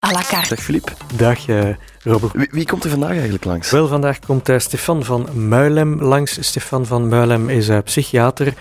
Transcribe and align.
à 0.00 0.12
la 0.12 0.22
carte. 0.22 0.48
Dag 0.48 0.60
Filip. 0.60 0.90
Dag 1.16 1.48
uh, 1.48 1.74
Robert. 2.04 2.32
Wie, 2.32 2.48
wie, 2.50 2.66
komt 2.66 2.84
er 2.84 2.90
vandaag 2.90 3.10
eigenlijk 3.10 3.44
langs? 3.44 3.70
Wel, 3.70 3.88
vandaag 3.88 4.18
komt 4.18 4.48
uh, 4.48 4.58
Stefan 4.58 5.04
van 5.04 5.48
Muilem 5.48 6.02
langs. 6.02 6.38
Stefan 6.40 6.86
van 6.86 7.08
Muilem 7.08 7.48
is 7.48 7.68
uh, 7.68 7.78
psychiater. 7.84 8.54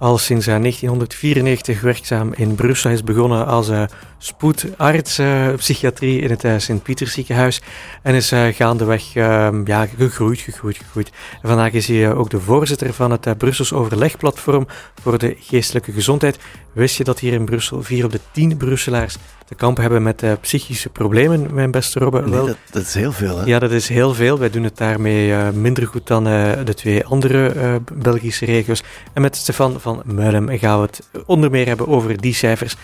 Al 0.00 0.18
sinds 0.18 0.46
1994 0.46 1.80
werkzaam 1.80 2.32
in 2.34 2.54
Brussel. 2.54 2.90
Hij 2.90 2.98
is 2.98 3.04
begonnen 3.04 3.46
als 3.46 3.70
spoedarts 4.18 5.20
psychiatrie 5.56 6.20
in 6.20 6.30
het 6.30 6.62
Sint-Pieters 6.62 7.12
ziekenhuis. 7.12 7.60
En 8.02 8.14
is 8.14 8.32
gaandeweg 8.50 9.14
ehm, 9.14 9.66
ja, 9.66 9.86
gegroeid, 9.86 10.38
gegroeid, 10.40 10.76
gegroeid. 10.76 11.10
En 11.42 11.48
vandaag 11.48 11.72
is 11.72 11.86
hij 11.86 12.12
ook 12.12 12.30
de 12.30 12.40
voorzitter 12.40 12.92
van 12.92 13.10
het 13.10 13.38
Brussels 13.38 13.72
overlegplatform 13.72 14.66
voor 15.02 15.18
de 15.18 15.36
geestelijke 15.40 15.92
gezondheid. 15.92 16.38
Wist 16.72 16.96
je 16.96 17.04
dat 17.04 17.18
hier 17.18 17.32
in 17.32 17.44
Brussel 17.44 17.82
vier 17.82 18.04
op 18.04 18.12
de 18.12 18.20
tien 18.32 18.56
Brusselaars 18.56 19.16
te 19.50 19.54
kampen 19.54 19.82
hebben 19.82 20.02
met 20.02 20.22
uh, 20.22 20.32
psychische 20.40 20.88
problemen, 20.88 21.54
mijn 21.54 21.70
beste 21.70 21.98
Robbe. 21.98 22.20
Nee, 22.20 22.46
dat, 22.46 22.56
dat, 22.70 22.82
is 22.82 22.94
heel 22.94 23.12
veel, 23.12 23.38
hè? 23.38 23.44
Ja, 23.44 23.58
dat 23.58 23.70
is 23.70 23.88
heel 23.88 24.14
veel. 24.14 24.38
Wij 24.38 24.50
doen 24.50 24.64
het 24.64 24.76
daarmee 24.76 25.28
uh, 25.28 25.50
minder 25.50 25.86
goed 25.86 26.06
dan 26.06 26.28
uh, 26.28 26.52
de 26.64 26.74
twee 26.74 27.04
andere 27.04 27.80
Belgische 27.94 28.44
regio's. 28.44 28.82
En 29.12 29.22
met 29.22 29.36
Stefan 29.36 29.80
van 29.80 29.89
Muilem 30.04 30.58
gaan 30.58 30.80
we 30.80 30.86
het 30.86 31.08
onder 31.26 31.50
meer 31.50 31.66
hebben 31.66 31.88
over 31.88 32.20
die 32.20 32.34
cijfers. 32.34 32.76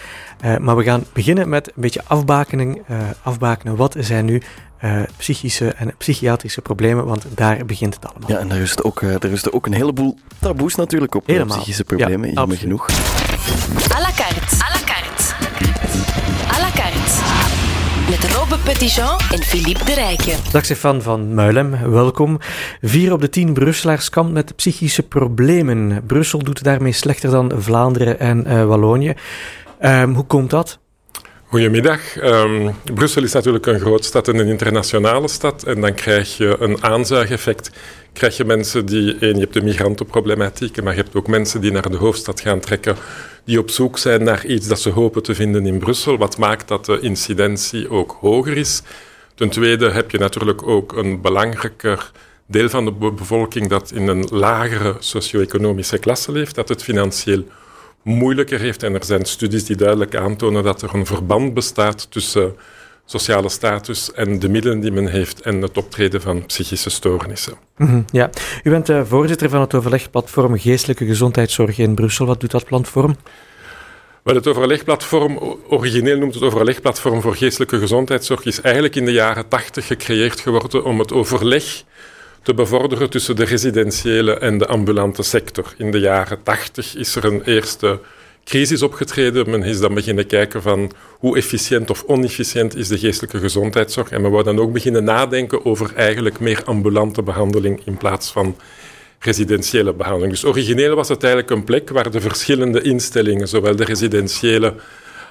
maar 0.61 0.77
we 0.77 0.83
gaan 0.83 1.05
beginnen 1.13 1.49
met 1.49 1.67
een 1.67 1.73
beetje 1.77 2.03
afbakening. 2.07 2.83
afbakenen, 3.23 3.77
wat 3.77 3.97
zijn 3.99 4.25
nu 4.25 4.43
psychische 5.17 5.69
en 5.69 5.95
psychiatrische 5.99 6.61
problemen, 6.61 7.05
want 7.05 7.27
daar 7.35 7.65
begint 7.67 7.95
het 7.95 8.07
allemaal. 8.07 8.31
Ja, 8.31 8.39
en 8.39 8.49
daar 8.49 8.59
is 8.59 8.83
ook, 8.83 9.03
er 9.03 9.33
is 9.33 9.51
ook 9.51 9.67
een 9.67 9.73
heleboel 9.75 10.19
taboes 10.41 10.75
natuurlijk 10.75 11.15
op 11.15 11.27
Helemaal. 11.27 11.57
psychische 11.57 11.85
problemen, 11.85 12.29
ja, 12.29 12.35
jammer 12.35 12.57
genoeg. 12.57 12.87
Robbe 18.33 18.59
Petitjean 18.59 19.19
en 19.31 19.43
Philippe 19.43 19.85
de 19.85 19.95
Rijken. 19.95 20.39
Dag 20.53 20.65
Stefan 20.65 21.03
van 21.03 21.35
Muilem, 21.35 21.91
welkom. 21.91 22.39
Vier 22.83 23.13
op 23.13 23.21
de 23.21 23.29
tien 23.29 23.53
Brusselaars 23.53 24.11
kampt 24.11 24.33
met 24.33 24.57
psychische 24.57 25.03
problemen. 25.03 26.05
Brussel 26.07 26.39
doet 26.39 26.63
daarmee 26.63 26.93
slechter 26.93 27.31
dan 27.31 27.53
Vlaanderen 27.57 28.19
en 28.19 28.45
uh, 28.47 28.65
Wallonië. 28.65 29.15
Um, 29.81 30.15
hoe 30.15 30.25
komt 30.25 30.51
dat? 30.51 30.79
Goedemiddag. 31.49 32.23
Um, 32.23 32.75
Brussel 32.95 33.23
is 33.23 33.33
natuurlijk 33.33 33.67
een 33.67 33.81
grootstad 33.81 34.29
en 34.29 34.39
een 34.39 34.47
internationale 34.47 35.29
stad. 35.29 35.63
En 35.63 35.81
dan 35.81 35.95
krijg 35.95 36.37
je 36.37 36.57
een 36.61 36.83
aanzuigeffect. 36.83 37.71
Krijg 38.13 38.37
je 38.37 38.45
mensen 38.45 38.87
die, 38.87 39.19
één, 39.19 39.35
je 39.35 39.41
hebt 39.41 39.53
de 39.53 39.63
migrantenproblematiek, 39.63 40.83
maar 40.83 40.95
je 40.95 41.03
hebt 41.03 41.15
ook 41.15 41.27
mensen 41.27 41.61
die 41.61 41.71
naar 41.71 41.91
de 41.91 41.97
hoofdstad 41.97 42.41
gaan 42.41 42.61
trekken, 42.61 42.97
die 43.45 43.59
op 43.59 43.71
zoek 43.71 43.99
zijn 43.99 44.25
naar 44.25 44.47
iets 44.47 44.69
dat 44.69 44.81
ze 44.81 44.91
hopen 44.91 45.23
te 45.23 45.35
vinden 45.35 45.67
in 45.67 45.79
Brussel, 45.79 46.19
wat 46.19 46.39
maakt 46.39 46.69
dat 46.69 46.85
de 46.85 47.01
incidentie 47.01 47.91
ook 47.91 48.17
hoger 48.21 48.57
is. 48.57 48.83
Ten 49.35 49.49
tweede 49.49 49.91
heb 49.91 50.11
je 50.11 50.19
natuurlijk 50.19 50.67
ook 50.67 50.93
een 50.93 51.21
belangrijker 51.21 52.11
deel 52.47 52.69
van 52.69 52.85
de 52.85 52.93
bevolking 52.93 53.69
dat 53.69 53.91
in 53.91 54.09
een 54.09 54.27
lagere 54.31 54.97
socio-economische 54.99 55.99
klasse 55.99 56.33
leeft, 56.33 56.55
dat 56.55 56.69
het 56.69 56.83
financieel 56.83 57.45
moeilijker 58.07 58.61
heeft. 58.61 58.83
En 58.83 58.95
er 58.95 59.05
zijn 59.05 59.25
studies 59.25 59.65
die 59.65 59.77
duidelijk 59.77 60.17
aantonen 60.17 60.65
dat 60.65 60.83
er 60.83 60.95
een 60.95 61.07
verband 61.07 61.55
bestaat 61.55 62.11
tussen 62.11 62.57
sociale 63.05 63.49
status 63.49 64.13
en 64.13 64.39
de 64.39 64.49
middelen 64.49 64.81
die 64.81 64.93
men 64.93 65.07
heeft 65.07 65.41
en 65.41 65.63
het 65.63 65.77
optreden 65.77 66.21
van 66.21 66.47
psychische 66.47 66.91
stoornissen. 66.91 67.55
Mm 67.77 67.87
-hmm, 67.87 68.05
ja, 68.11 68.31
u 68.63 68.71
bent 68.71 68.91
uh, 68.91 69.05
voorzitter 69.05 69.49
van 69.49 69.61
het 69.61 69.75
overlegplatform 69.75 70.59
Geestelijke 70.59 71.07
Gezondheidszorg 71.07 71.79
in 71.79 71.95
Brussel. 71.95 72.27
Wat 72.27 72.41
doet 72.41 72.51
dat 72.51 72.65
platform? 72.65 73.17
Wel, 74.23 74.35
het 74.35 74.47
overlegplatform, 74.47 75.39
origineel 75.69 76.19
noemt 76.19 76.35
het 76.35 76.43
overlegplatform 76.43 77.21
voor 77.21 77.37
geestelijke 77.37 77.79
gezondheidszorg, 77.79 78.45
is 78.45 78.61
eigenlijk 78.61 78.97
in 78.97 79.05
de 79.05 79.13
jaren 79.13 79.49
tachtig 79.49 79.87
gecreëerd 79.87 80.41
geworden 80.41 80.85
om 80.85 80.99
het 80.99 81.13
overleg 81.13 81.85
te 82.47 82.55
bevorderen 82.55 83.11
tussen 83.11 83.37
de 83.37 83.45
residentiële 83.45 84.39
en 84.39 84.59
de 84.59 84.67
ambulante 84.67 85.23
sector. 85.23 85.75
In 85.79 85.91
de 85.91 85.99
jaren 85.99 86.43
tachtig 86.43 86.97
is 86.97 87.17
er 87.17 87.25
een 87.25 87.43
eerste 87.43 88.01
crisis 88.45 88.83
opgetreden. 88.83 89.51
Men 89.51 89.63
is 89.63 89.81
dan 89.81 89.95
beginnen 89.95 90.27
kijken 90.27 90.63
van 90.63 90.93
hoe 91.19 91.37
efficiënt 91.37 91.91
of 91.91 92.05
onefficiënt 92.07 92.77
is 92.77 92.89
de 92.89 92.99
geestelijke 92.99 93.39
gezondheidszorg. 93.39 94.11
En 94.11 94.23
men 94.23 94.31
wou 94.31 94.45
dan 94.45 94.59
ook 94.59 94.73
beginnen 94.73 95.05
nadenken 95.05 95.65
over 95.65 95.95
eigenlijk 95.95 96.41
meer 96.41 96.63
ambulante 96.65 97.23
behandeling 97.23 97.81
in 97.85 97.97
plaats 97.97 98.31
van 98.31 98.57
residentiële 99.19 99.93
behandeling. 99.93 100.33
Dus 100.33 100.45
origineel 100.45 100.95
was 100.95 101.09
het 101.09 101.23
eigenlijk 101.23 101.53
een 101.53 101.65
plek 101.65 101.91
waar 101.91 102.11
de 102.11 102.21
verschillende 102.21 102.83
instellingen, 102.83 103.49
zowel 103.49 103.77
de 103.77 103.85
residentiële 103.85 104.75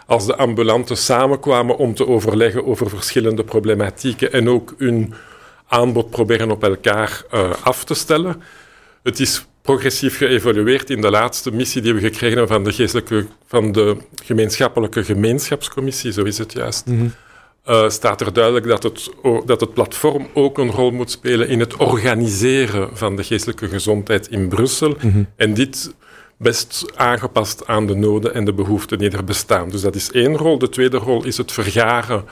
als 0.06 0.26
de 0.26 0.36
ambulante, 0.36 0.96
samenkwamen 0.96 1.78
om 1.78 1.94
te 1.94 2.08
overleggen 2.08 2.66
over 2.66 2.90
verschillende 2.90 3.44
problematieken 3.44 4.32
en 4.32 4.50
ook 4.50 4.74
hun 4.78 5.14
aanbod 5.68 6.10
proberen 6.10 6.52
op 6.52 6.64
elkaar 6.64 7.24
uh, 7.34 7.52
af 7.64 7.84
te 7.84 7.94
stellen. 7.94 8.42
Het 9.04 9.20
is 9.20 9.46
progressief 9.62 10.18
geëvolueerd 10.18 10.90
in 10.90 11.02
de 11.02 11.10
laatste 11.10 11.52
missie 11.52 11.82
die 11.82 11.94
we 11.94 12.00
gekregen 12.00 12.38
hebben 12.38 12.56
van 12.56 12.64
de, 12.64 12.72
geestelijke, 12.72 13.26
van 13.46 13.72
de 13.72 13.98
gemeenschappelijke 14.24 15.04
gemeenschapscommissie, 15.04 16.12
zo 16.12 16.24
is 16.24 16.38
het 16.38 16.54
juist. 16.54 16.86
Mm 16.86 16.98
-hmm. 16.98 17.14
uh, 17.68 17.90
staat 17.90 18.22
er 18.22 18.34
duidelijk 18.34 18.68
dat 18.68 18.84
het, 18.84 19.10
dat 19.46 19.60
het 19.60 19.74
platform 19.74 20.28
ook 20.34 20.58
een 20.58 20.72
rol 20.72 20.92
moet 20.92 21.12
spelen 21.12 21.48
in 21.48 21.60
het 21.60 21.76
organiseren 21.76 22.90
van 22.94 23.16
de 23.16 23.24
geestelijke 23.24 23.68
gezondheid 23.68 24.28
in 24.28 24.48
Brussel. 24.48 24.96
Mm 25.02 25.12
-hmm. 25.12 25.28
En 25.36 25.54
dit 25.54 25.94
best 26.38 26.86
aangepast 26.96 27.68
aan 27.68 27.88
de 27.88 27.96
noden 27.96 28.34
en 28.34 28.46
de 28.46 28.54
behoeften 28.54 28.98
die 28.98 29.10
er 29.10 29.24
bestaan. 29.24 29.70
Dus 29.70 29.82
dat 29.82 29.96
is 29.96 30.12
één 30.12 30.38
rol. 30.38 30.58
De 30.58 30.70
tweede 30.70 30.98
rol 30.98 31.26
is 31.26 31.38
het 31.38 31.52
vergaren 31.52 32.26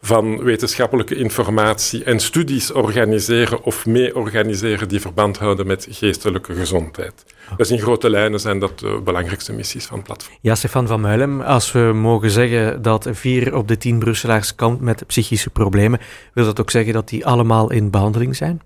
van 0.00 0.42
wetenschappelijke 0.42 1.14
informatie 1.14 2.04
en 2.04 2.20
studies 2.20 2.72
organiseren 2.72 3.62
of 3.62 3.86
mee 3.86 4.16
organiseren 4.16 4.88
die 4.88 5.00
verband 5.00 5.38
houden 5.38 5.66
met 5.66 5.86
geestelijke 5.90 6.54
gezondheid. 6.54 7.24
Dus 7.56 7.70
in 7.70 7.78
grote 7.78 8.10
lijnen 8.10 8.40
zijn 8.40 8.58
dat 8.58 8.78
de 8.78 9.00
belangrijkste 9.04 9.52
missies 9.52 9.86
van 9.86 9.96
het 9.96 10.06
platform. 10.06 10.36
Ja, 10.40 10.54
Stefan 10.54 10.86
van 10.86 11.00
Muilem, 11.00 11.40
als 11.40 11.72
we 11.72 11.92
mogen 11.94 12.30
zeggen 12.30 12.82
dat 12.82 13.08
vier 13.10 13.54
op 13.56 13.68
de 13.68 13.76
tien 13.76 13.98
Brusselaars 13.98 14.54
kampt 14.54 14.80
met 14.80 15.06
psychische 15.06 15.50
problemen, 15.50 16.00
wil 16.34 16.44
dat 16.44 16.60
ook 16.60 16.70
zeggen 16.70 16.92
dat 16.92 17.08
die 17.08 17.26
allemaal 17.26 17.70
in 17.70 17.90
behandeling 17.90 18.36
zijn? 18.36 18.60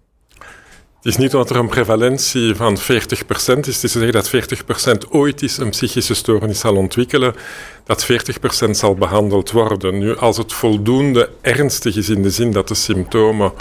Het 1.04 1.12
is 1.12 1.18
niet 1.18 1.32
omdat 1.32 1.50
er 1.50 1.56
een 1.56 1.68
prevalentie 1.68 2.54
van 2.54 2.78
40% 2.78 2.80
is. 2.80 3.46
Het 3.46 3.66
is 3.66 3.80
te 3.80 3.88
zeggen 3.88 4.12
dat 4.12 4.30
40% 5.06 5.10
ooit 5.10 5.42
eens 5.42 5.58
een 5.58 5.70
psychische 5.70 6.14
stoornis 6.14 6.58
zal 6.58 6.76
ontwikkelen, 6.76 7.34
dat 7.84 8.06
40% 8.66 8.70
zal 8.70 8.94
behandeld 8.94 9.50
worden. 9.50 9.98
Nu, 9.98 10.16
als 10.16 10.36
het 10.36 10.52
voldoende 10.52 11.30
ernstig 11.40 11.96
is 11.96 12.08
in 12.08 12.22
de 12.22 12.30
zin 12.30 12.52
dat 12.52 12.68
de 12.68 12.74
symptomen 12.74 13.52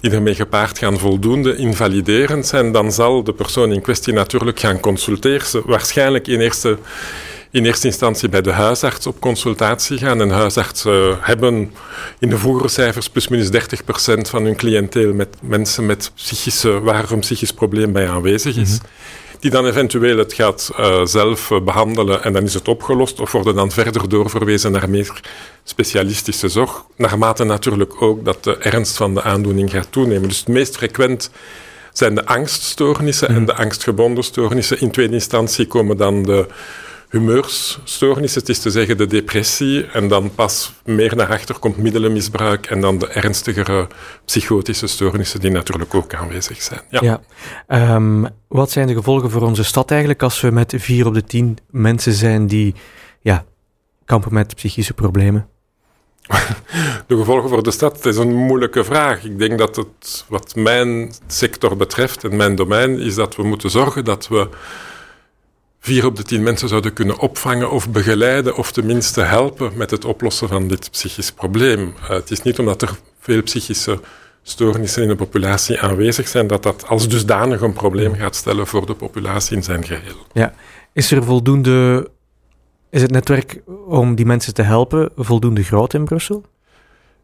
die 0.00 0.10
ermee 0.10 0.34
gepaard 0.34 0.78
gaan 0.78 0.98
voldoende 0.98 1.56
invaliderend 1.56 2.46
zijn, 2.46 2.72
dan 2.72 2.92
zal 2.92 3.24
de 3.24 3.32
persoon 3.32 3.72
in 3.72 3.80
kwestie 3.80 4.12
natuurlijk 4.12 4.60
gaan 4.60 4.80
consulteren. 4.80 5.62
Waarschijnlijk 5.66 6.28
in 6.28 6.40
eerste 6.40 6.78
in 7.50 7.64
eerste 7.64 7.86
instantie 7.86 8.28
bij 8.28 8.40
de 8.40 8.52
huisarts 8.52 9.06
op 9.06 9.20
consultatie 9.20 9.98
gaan. 9.98 10.20
En 10.20 10.30
huisartsen 10.30 11.18
hebben 11.20 11.72
in 12.18 12.28
de 12.28 12.38
vroegere 12.38 12.68
cijfers 12.68 13.08
plusminus 13.08 13.48
30% 13.48 13.50
van 14.20 14.44
hun 14.44 14.56
cliënteel 14.56 15.12
met 15.12 15.36
mensen 15.40 15.86
met 15.86 16.12
psychische, 16.14 16.80
waar 16.80 17.10
een 17.10 17.18
psychisch 17.18 17.52
probleem 17.52 17.92
bij 17.92 18.08
aanwezig 18.08 18.56
is. 18.56 18.70
Mm 18.70 18.78
-hmm. 18.78 18.88
Die 19.40 19.50
dan 19.50 19.66
eventueel 19.66 20.18
het 20.18 20.32
gaat 20.32 20.70
uh, 20.78 21.04
zelf 21.04 21.50
behandelen 21.64 22.22
en 22.22 22.32
dan 22.32 22.42
is 22.42 22.54
het 22.54 22.68
opgelost. 22.68 23.20
Of 23.20 23.32
worden 23.32 23.54
dan 23.54 23.70
verder 23.70 24.08
doorverwezen 24.08 24.72
naar 24.72 24.90
meer 24.90 25.20
specialistische 25.64 26.48
zorg. 26.48 26.84
Naarmate 26.96 27.44
natuurlijk 27.44 28.02
ook 28.02 28.24
dat 28.24 28.44
de 28.44 28.56
ernst 28.56 28.96
van 28.96 29.14
de 29.14 29.22
aandoening 29.22 29.70
gaat 29.70 29.92
toenemen. 29.92 30.28
Dus 30.28 30.38
het 30.38 30.48
meest 30.48 30.76
frequent 30.76 31.30
zijn 31.92 32.14
de 32.14 32.26
angststoornissen 32.26 33.30
mm 33.30 33.36
en 33.36 33.44
de 33.44 33.54
angstgebonden 33.54 34.24
stoornissen. 34.24 34.80
In 34.80 34.90
tweede 34.90 35.14
instantie 35.14 35.66
komen 35.66 35.96
dan 35.96 36.22
de 36.22 36.46
humeursstoornissen, 37.10 38.40
het 38.40 38.48
is 38.48 38.58
te 38.58 38.70
zeggen 38.70 38.96
de 38.96 39.06
depressie, 39.06 39.86
en 39.86 40.08
dan 40.08 40.34
pas 40.34 40.72
meer 40.84 41.16
naar 41.16 41.28
achter 41.28 41.58
komt 41.58 41.76
middelenmisbruik 41.76 42.66
en 42.66 42.80
dan 42.80 42.98
de 42.98 43.08
ernstigere 43.08 43.86
psychotische 44.24 44.86
stoornissen 44.86 45.40
die 45.40 45.50
natuurlijk 45.50 45.94
ook 45.94 46.14
aanwezig 46.14 46.62
zijn. 46.62 46.80
Ja. 46.90 47.20
ja. 47.68 47.94
Um, 47.94 48.28
wat 48.48 48.70
zijn 48.70 48.86
de 48.86 48.94
gevolgen 48.94 49.30
voor 49.30 49.42
onze 49.42 49.64
stad 49.64 49.90
eigenlijk 49.90 50.22
als 50.22 50.40
we 50.40 50.50
met 50.50 50.74
vier 50.76 51.06
op 51.06 51.14
de 51.14 51.24
tien 51.24 51.58
mensen 51.70 52.12
zijn 52.12 52.46
die 52.46 52.74
ja, 53.20 53.44
kampen 54.04 54.34
met 54.34 54.54
psychische 54.54 54.94
problemen? 54.94 55.48
De 57.06 57.16
gevolgen 57.16 57.48
voor 57.48 57.62
de 57.62 57.70
stad 57.70 58.06
is 58.06 58.16
een 58.16 58.34
moeilijke 58.34 58.84
vraag. 58.84 59.24
Ik 59.24 59.38
denk 59.38 59.58
dat 59.58 59.76
het, 59.76 60.24
wat 60.28 60.54
mijn 60.54 61.12
sector 61.26 61.76
betreft 61.76 62.24
en 62.24 62.36
mijn 62.36 62.54
domein, 62.54 62.98
is 62.98 63.14
dat 63.14 63.36
we 63.36 63.42
moeten 63.42 63.70
zorgen 63.70 64.04
dat 64.04 64.28
we 64.28 64.48
vier 65.80 66.06
op 66.06 66.16
de 66.16 66.22
tien 66.22 66.42
mensen 66.42 66.68
zouden 66.68 66.92
kunnen 66.92 67.18
opvangen 67.18 67.70
of 67.70 67.90
begeleiden 67.90 68.56
of 68.56 68.72
tenminste 68.72 69.20
helpen 69.20 69.72
met 69.74 69.90
het 69.90 70.04
oplossen 70.04 70.48
van 70.48 70.68
dit 70.68 70.90
psychisch 70.90 71.32
probleem. 71.32 71.94
Uh, 72.02 72.08
het 72.08 72.30
is 72.30 72.42
niet 72.42 72.58
omdat 72.58 72.82
er 72.82 72.98
veel 73.20 73.42
psychische 73.42 74.00
stoornissen 74.42 75.02
in 75.02 75.08
de 75.08 75.16
populatie 75.16 75.80
aanwezig 75.80 76.28
zijn 76.28 76.46
dat 76.46 76.62
dat 76.62 76.86
als 76.86 77.08
dusdanig 77.08 77.60
een 77.60 77.72
probleem 77.72 78.14
gaat 78.14 78.36
stellen 78.36 78.66
voor 78.66 78.86
de 78.86 78.94
populatie 78.94 79.56
in 79.56 79.62
zijn 79.62 79.84
geheel. 79.84 80.26
Ja, 80.32 80.54
is 80.92 81.10
er 81.10 81.24
voldoende, 81.24 82.10
is 82.90 83.02
het 83.02 83.10
netwerk 83.10 83.62
om 83.86 84.14
die 84.14 84.26
mensen 84.26 84.54
te 84.54 84.62
helpen 84.62 85.10
voldoende 85.16 85.62
groot 85.62 85.94
in 85.94 86.04
Brussel? 86.04 86.44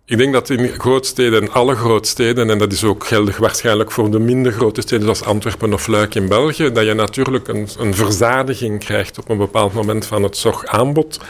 Ik 0.08 0.18
denk 0.18 0.32
dat 0.32 0.50
in 0.50 0.68
grootsteden, 0.68 1.52
alle 1.52 1.74
grootsteden, 1.74 2.50
en 2.50 2.58
dat 2.58 2.72
is 2.72 2.84
ook 2.84 3.06
geldig 3.06 3.36
waarschijnlijk 3.36 3.90
voor 3.90 4.10
de 4.10 4.18
minder 4.18 4.52
grote 4.52 4.80
steden 4.80 5.02
zoals 5.02 5.22
Antwerpen 5.22 5.72
of 5.72 5.86
Luik 5.86 6.14
in 6.14 6.28
België, 6.28 6.72
dat 6.72 6.84
je 6.84 6.94
natuurlijk 6.94 7.48
een, 7.48 7.68
een 7.78 7.94
verzadiging 7.94 8.78
krijgt 8.78 9.18
op 9.18 9.28
een 9.28 9.36
bepaald 9.36 9.72
moment 9.72 10.06
van 10.06 10.22
het 10.22 10.36
zorgaanbod. 10.36 11.20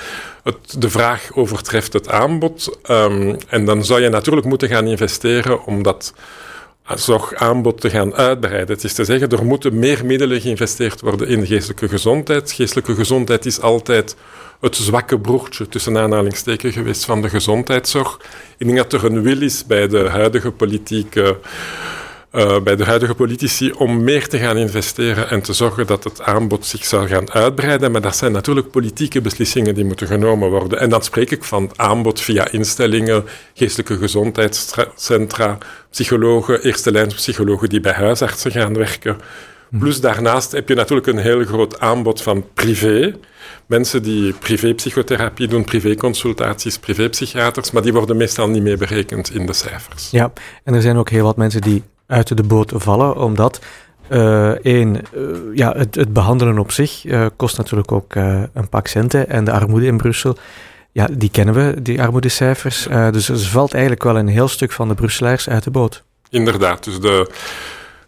De 0.78 0.90
vraag 0.90 1.30
overtreft 1.34 1.92
het 1.92 2.08
aanbod. 2.08 2.78
Um, 2.90 3.36
en 3.48 3.64
dan 3.64 3.84
zou 3.84 4.00
je 4.00 4.08
natuurlijk 4.08 4.46
moeten 4.46 4.68
gaan 4.68 4.86
investeren 4.86 5.64
om 5.64 5.82
dat 5.82 6.14
zorgaanbod 6.94 7.80
te 7.80 7.90
gaan 7.90 8.14
uitbreiden. 8.14 8.74
Het 8.74 8.84
is 8.84 8.92
te 8.92 9.04
zeggen, 9.04 9.28
er 9.28 9.44
moeten 9.44 9.78
meer 9.78 10.06
middelen 10.06 10.40
geïnvesteerd 10.40 11.00
worden 11.00 11.28
in 11.28 11.46
geestelijke 11.46 11.88
gezondheid. 11.88 12.52
Geestelijke 12.52 12.94
gezondheid 12.94 13.46
is 13.46 13.60
altijd 13.60 14.16
het 14.60 14.76
zwakke 14.76 15.18
broertje 15.18 15.68
tussen 15.68 15.98
aanhalingstekens 15.98 16.74
geweest 16.74 17.04
van 17.04 17.22
de 17.22 17.28
gezondheidszorg. 17.28 18.20
Ik 18.58 18.66
denk 18.66 18.78
dat 18.78 18.92
er 18.92 19.04
een 19.04 19.22
wil 19.22 19.42
is 19.42 19.66
bij 19.66 19.88
de 19.88 20.08
huidige 20.08 20.50
politieke. 20.50 21.38
Uh, 22.36 22.60
bij 22.60 22.76
de 22.76 22.84
huidige 22.84 23.14
politici 23.14 23.72
om 23.72 24.04
meer 24.04 24.28
te 24.28 24.38
gaan 24.38 24.56
investeren 24.56 25.30
en 25.30 25.42
te 25.42 25.52
zorgen 25.52 25.86
dat 25.86 26.04
het 26.04 26.22
aanbod 26.22 26.66
zich 26.66 26.84
zal 26.84 27.06
gaan 27.06 27.32
uitbreiden. 27.32 27.92
Maar 27.92 28.00
dat 28.00 28.16
zijn 28.16 28.32
natuurlijk 28.32 28.70
politieke 28.70 29.20
beslissingen 29.20 29.74
die 29.74 29.84
moeten 29.84 30.06
genomen 30.06 30.50
worden. 30.50 30.78
En 30.80 30.90
dan 30.90 31.02
spreek 31.02 31.30
ik 31.30 31.44
van 31.44 31.70
aanbod 31.76 32.20
via 32.20 32.50
instellingen, 32.50 33.24
geestelijke 33.54 33.96
gezondheidscentra, 33.96 35.58
psychologen, 35.90 36.62
eerste 36.62 36.92
lijnspsychologen 36.92 37.68
die 37.68 37.80
bij 37.80 37.92
huisartsen 37.92 38.50
gaan 38.50 38.74
werken. 38.74 39.16
Hm. 39.68 39.78
Plus 39.78 40.00
daarnaast 40.00 40.52
heb 40.52 40.68
je 40.68 40.74
natuurlijk 40.74 41.06
een 41.06 41.18
heel 41.18 41.44
groot 41.44 41.80
aanbod 41.80 42.22
van 42.22 42.44
privé 42.54 43.14
mensen 43.66 44.02
die 44.02 44.32
privépsychotherapie 44.32 45.48
doen, 45.48 45.64
privéconsultaties, 45.64 46.78
privépsychiaters, 46.78 47.70
maar 47.70 47.82
die 47.82 47.92
worden 47.92 48.16
meestal 48.16 48.48
niet 48.48 48.62
mee 48.62 48.76
berekend 48.76 49.34
in 49.34 49.46
de 49.46 49.52
cijfers. 49.52 50.10
Ja, 50.10 50.32
en 50.64 50.74
er 50.74 50.82
zijn 50.82 50.96
ook 50.96 51.10
heel 51.10 51.24
wat 51.24 51.36
mensen 51.36 51.60
die 51.60 51.82
uit 52.06 52.36
de 52.36 52.42
boot 52.42 52.72
vallen, 52.74 53.16
omdat 53.16 53.60
uh, 54.10 54.48
één, 54.48 55.00
uh, 55.14 55.36
ja, 55.54 55.72
het, 55.76 55.94
het, 55.94 56.12
behandelen 56.12 56.58
op 56.58 56.72
zich 56.72 57.04
uh, 57.04 57.26
kost 57.36 57.56
natuurlijk 57.56 57.92
ook 57.92 58.14
een 58.52 58.68
pak 58.70 58.86
centen. 58.86 59.28
En 59.28 59.44
de 59.44 59.52
armoede 59.52 59.86
in 59.86 59.96
Brussel, 59.96 60.36
ja, 60.92 61.08
die 61.12 61.30
kennen 61.30 61.54
we, 61.54 61.82
die 61.82 62.02
armoedecijfers. 62.02 62.86
dus 63.10 63.28
er 63.28 63.38
valt 63.38 63.72
eigenlijk 63.72 64.02
wel 64.02 64.18
een 64.18 64.28
heel 64.28 64.48
stuk 64.48 64.72
van 64.72 64.88
de 64.88 64.94
Brusselaars 64.94 65.48
uit 65.48 65.64
de 65.64 65.70
boot. 65.70 66.02
Inderdaad, 66.30 66.84
dus 66.84 67.00
de 67.00 67.30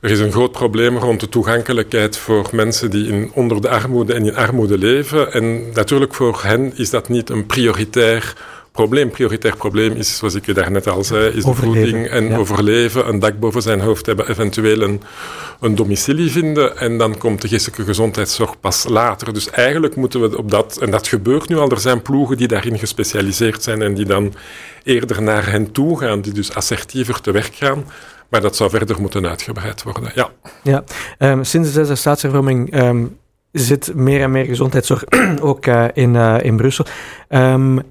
er 0.01 0.11
is 0.11 0.21
een 0.21 0.33
groot 0.33 0.53
probleem 0.53 0.97
rond 0.97 1.21
de 1.21 1.29
toegankelijkheid 1.29 2.17
voor 2.17 2.49
mensen 2.53 2.91
die 2.91 3.09
in, 3.09 3.31
onder 3.35 3.61
de 3.61 3.69
armoede 3.69 4.15
en 4.15 4.25
in 4.25 4.37
armoede 4.37 4.79
leven. 4.79 5.33
En 5.33 5.73
natuurlijk 5.73 6.15
voor 6.15 6.41
hen 6.43 6.77
is 6.77 6.91
dat 6.91 7.09
niet 7.09 7.31
een 7.31 7.47
prioritair 7.47 8.37
probleem. 8.81 9.11
Prioritair 9.11 9.57
probleem 9.57 9.93
is, 9.93 10.17
zoals 10.17 10.35
ik 10.35 10.47
je 10.47 10.55
daarnet 10.55 10.87
al 10.87 11.05
zei, 11.05 11.37
is 11.37 11.45
de 11.45 11.55
voeding 11.55 12.07
en 12.07 12.37
overleven, 12.37 13.09
een 13.09 13.19
dak 13.19 13.39
boven 13.39 13.63
zijn 13.63 13.81
hoofd 13.81 14.07
hebben, 14.07 14.29
eventueel 14.29 14.81
een, 14.81 15.03
een 15.61 15.75
domicilie 15.75 16.31
vinden. 16.31 16.77
En 16.77 16.99
dan 16.99 17.19
komt 17.19 17.43
de 17.43 17.49
geestelijke 17.49 17.85
gezondheidszorg 17.85 18.61
pas 18.61 18.85
later. 18.89 19.33
Dus 19.35 19.51
eigenlijk 19.51 19.97
moeten 19.97 20.21
we 20.21 20.39
op 20.39 20.51
dat, 20.51 20.79
en 20.81 20.91
dat 20.91 21.09
gebeurt 21.09 21.49
nu 21.49 21.57
al, 21.57 21.71
er 21.71 21.81
zijn 21.81 22.03
ploegen 22.03 22.37
die 22.37 22.49
daarin 22.49 22.79
gespecialiseerd 22.79 23.63
zijn 23.63 23.83
en 23.83 23.95
die 23.95 24.05
dan 24.05 24.35
eerder 24.83 25.23
naar 25.23 25.51
hen 25.51 25.73
toe 25.73 25.99
gaan, 25.99 26.21
die 26.21 26.33
dus 26.33 26.55
assertiever 26.55 27.21
te 27.21 27.31
werk 27.31 27.55
gaan. 27.55 27.85
Maar 28.29 28.41
dat 28.41 28.57
zou 28.57 28.71
verder 28.71 29.01
moeten 29.01 29.27
uitgebreid 29.27 29.83
worden, 29.83 30.13
ja. 30.15 30.31
ja. 30.63 30.85
Um, 31.19 31.45
sinds 31.45 31.69
de 31.69 31.75
zesde 31.75 31.95
staatshervorming 31.95 32.83
um, 32.83 33.17
zit 33.53 33.95
meer 33.95 34.21
en 34.21 34.31
meer 34.31 34.45
gezondheidszorg 34.45 35.05
ook 35.51 35.67
uh, 35.67 35.85
in, 35.93 36.15
uh, 36.15 36.37
in 36.43 36.57
Brussel. 36.57 36.85
Um, 37.29 37.83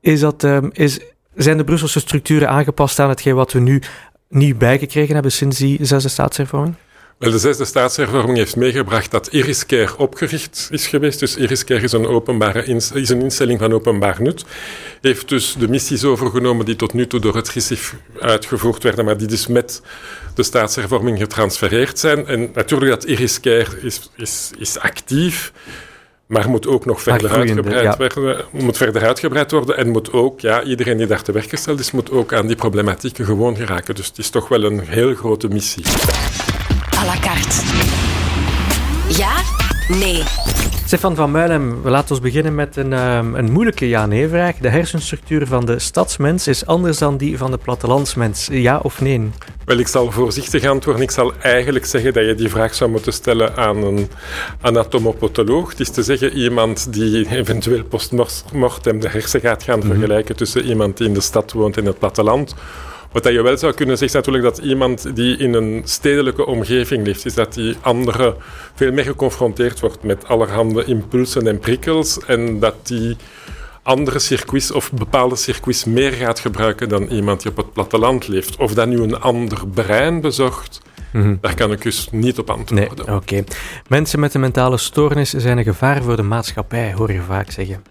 is 0.00 0.20
dat, 0.20 0.46
is, 0.72 0.98
zijn 1.34 1.56
de 1.56 1.64
Brusselse 1.64 2.00
structuren 2.00 2.48
aangepast 2.48 2.98
aan 2.98 3.08
hetgeen 3.08 3.34
wat 3.34 3.52
we 3.52 3.60
nu 3.60 3.82
nieuw 4.28 4.56
bijgekregen 4.56 5.14
hebben 5.14 5.32
sinds 5.32 5.58
die 5.58 5.84
zesde 5.84 6.08
staatshervorming? 6.08 6.74
Wel, 7.20 7.30
de 7.30 7.38
zesde 7.38 7.64
staatshervorming 7.64 8.36
heeft 8.36 8.56
meegebracht 8.56 9.10
dat 9.10 9.26
Iriscare 9.26 9.96
opgericht 9.96 10.68
is 10.70 10.86
geweest. 10.86 11.18
Dus 11.18 11.36
Iriscare 11.36 11.82
is 11.82 11.92
een, 11.92 12.06
openbare 12.06 12.64
is 12.64 13.08
een 13.08 13.22
instelling 13.22 13.58
van 13.58 13.72
openbaar 13.72 14.22
nut. 14.22 14.44
Heeft 15.00 15.28
dus 15.28 15.54
de 15.58 15.68
missies 15.68 16.04
overgenomen 16.04 16.66
die 16.66 16.76
tot 16.76 16.92
nu 16.92 17.06
toe 17.06 17.20
door 17.20 17.36
het 17.36 17.48
GISIF 17.48 17.94
uitgevoerd 18.20 18.82
werden, 18.82 19.04
maar 19.04 19.16
die 19.16 19.26
dus 19.26 19.46
met 19.46 19.82
de 20.34 20.42
staatshervorming 20.42 21.18
getransfereerd 21.18 21.98
zijn. 21.98 22.26
En 22.26 22.50
natuurlijk 22.54 22.90
dat 22.90 23.04
Iriscare 23.04 23.80
is, 23.82 24.10
is, 24.16 24.50
is 24.58 24.78
actief, 24.78 25.52
maar 26.30 26.50
moet 26.50 26.66
ook 26.66 26.84
nog 26.84 27.02
verder 27.02 27.30
uitgebreid 27.30 28.14
worden. 28.14 28.44
Moet 28.50 28.76
verder 28.76 29.02
uitgebreid 29.02 29.50
worden 29.50 29.76
en 29.76 29.88
moet 29.88 30.12
ook, 30.12 30.40
ja, 30.40 30.62
iedereen 30.62 30.96
die 30.96 31.06
daar 31.06 31.22
te 31.22 31.32
werk 31.32 31.48
gesteld 31.48 31.80
is, 31.80 31.90
moet 31.90 32.10
ook 32.10 32.32
aan 32.32 32.46
die 32.46 32.56
problematieken 32.56 33.24
gewoon 33.24 33.56
geraken. 33.56 33.94
Dus 33.94 34.06
het 34.06 34.18
is 34.18 34.30
toch 34.30 34.48
wel 34.48 34.64
een 34.64 34.80
heel 34.80 35.14
grote 35.14 35.48
missie 35.48 35.84
à 36.98 37.04
la 37.04 37.16
carte. 37.20 37.56
Ja? 39.08 39.32
Nee. 39.88 40.69
Stefan 40.90 41.14
van 41.14 41.30
Muilem, 41.30 41.82
we 41.82 41.90
laten 41.90 42.10
ons 42.10 42.20
beginnen 42.20 42.54
met 42.54 42.76
een, 42.76 42.92
um, 42.92 43.34
een 43.34 43.52
moeilijke 43.52 43.88
ja-nee-vraag. 43.88 44.56
De 44.56 44.68
hersenstructuur 44.68 45.46
van 45.46 45.66
de 45.66 45.78
stadsmens 45.78 46.48
is 46.48 46.66
anders 46.66 46.98
dan 46.98 47.16
die 47.16 47.38
van 47.38 47.50
de 47.50 47.56
plattelandsmens. 47.58 48.48
Ja 48.52 48.78
of 48.78 49.00
nee? 49.00 49.30
Wel, 49.64 49.78
ik 49.78 49.88
zal 49.88 50.10
voorzichtig 50.10 50.64
antwoorden. 50.64 51.02
Ik 51.02 51.10
zal 51.10 51.32
eigenlijk 51.40 51.86
zeggen 51.86 52.12
dat 52.12 52.24
je 52.24 52.34
die 52.34 52.48
vraag 52.48 52.74
zou 52.74 52.90
moeten 52.90 53.12
stellen 53.12 53.56
aan 53.56 53.76
een 53.76 54.10
anatomopatoloog. 54.60 55.70
Het 55.70 55.80
is 55.80 55.90
te 55.90 56.02
zeggen 56.02 56.32
iemand 56.32 56.92
die 56.92 57.28
eventueel 57.28 57.84
postmortem 57.84 59.00
de 59.00 59.08
hersen 59.08 59.40
gaat 59.40 59.62
gaan 59.62 59.78
mhm. 59.78 59.88
vergelijken 59.88 60.36
tussen 60.36 60.64
iemand 60.64 60.96
die 60.96 61.06
in 61.06 61.14
de 61.14 61.20
stad 61.20 61.52
woont 61.52 61.76
en 61.76 61.84
het 61.84 61.98
platteland 61.98 62.54
wat 63.12 63.24
je 63.24 63.42
wel 63.42 63.58
zou 63.58 63.74
kunnen 63.74 63.98
zeggen 63.98 64.18
is 64.18 64.24
natuurlijk 64.24 64.56
dat 64.56 64.66
iemand 64.66 65.16
die 65.16 65.36
in 65.36 65.54
een 65.54 65.82
stedelijke 65.84 66.46
omgeving 66.46 67.06
leeft, 67.06 67.26
is 67.26 67.34
dat 67.34 67.54
die 67.54 67.76
andere 67.80 68.36
veel 68.74 68.92
meer 68.92 69.04
geconfronteerd 69.04 69.80
wordt 69.80 70.02
met 70.02 70.26
allerhande 70.26 70.84
impulsen 70.84 71.46
en 71.46 71.58
prikkels 71.58 72.24
en 72.24 72.58
dat 72.58 72.74
die 72.86 73.16
andere 73.82 74.18
circuits 74.18 74.70
of 74.70 74.92
bepaalde 74.92 75.36
circuits 75.36 75.84
meer 75.84 76.12
gaat 76.12 76.40
gebruiken 76.40 76.88
dan 76.88 77.02
iemand 77.02 77.42
die 77.42 77.50
op 77.50 77.56
het 77.56 77.72
platteland 77.72 78.28
leeft. 78.28 78.56
Of 78.56 78.74
dat 78.74 78.88
nu 78.88 79.02
een 79.02 79.20
ander 79.20 79.68
brein 79.68 80.20
bezorgt, 80.20 80.80
mhm. 81.12 81.36
daar 81.40 81.54
kan 81.54 81.72
ik 81.72 81.82
dus 81.82 82.08
niet 82.10 82.38
op 82.38 82.50
antwoorden. 82.50 83.06
Nee, 83.06 83.16
oké. 83.16 83.44
Mensen 83.88 84.20
met 84.20 84.34
een 84.34 84.40
mentale 84.40 84.78
stoornis 84.78 85.30
zijn 85.30 85.58
een 85.58 85.64
gevaar 85.64 86.02
voor 86.02 86.16
de 86.16 86.22
maatschappij, 86.22 86.92
hoor 86.92 87.12
je 87.12 87.20
vaak 87.20 87.50
zeggen. 87.50 87.82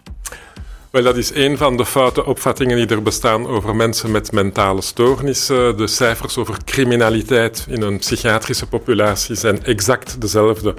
Wel, 0.91 1.03
dat 1.03 1.17
is 1.17 1.33
een 1.33 1.57
van 1.57 1.77
de 1.77 1.85
foute 1.85 2.25
opvattingen 2.25 2.77
die 2.77 2.87
er 2.87 3.01
bestaan 3.01 3.47
over 3.47 3.75
mensen 3.75 4.11
met 4.11 4.31
mentale 4.31 4.81
stoornissen. 4.81 5.77
De 5.77 5.87
cijfers 5.87 6.37
over 6.37 6.63
criminaliteit 6.65 7.65
in 7.69 7.81
een 7.81 7.97
psychiatrische 7.97 8.65
populatie 8.65 9.35
zijn 9.35 9.63
exact 9.63 10.21
dezelfde 10.21 10.73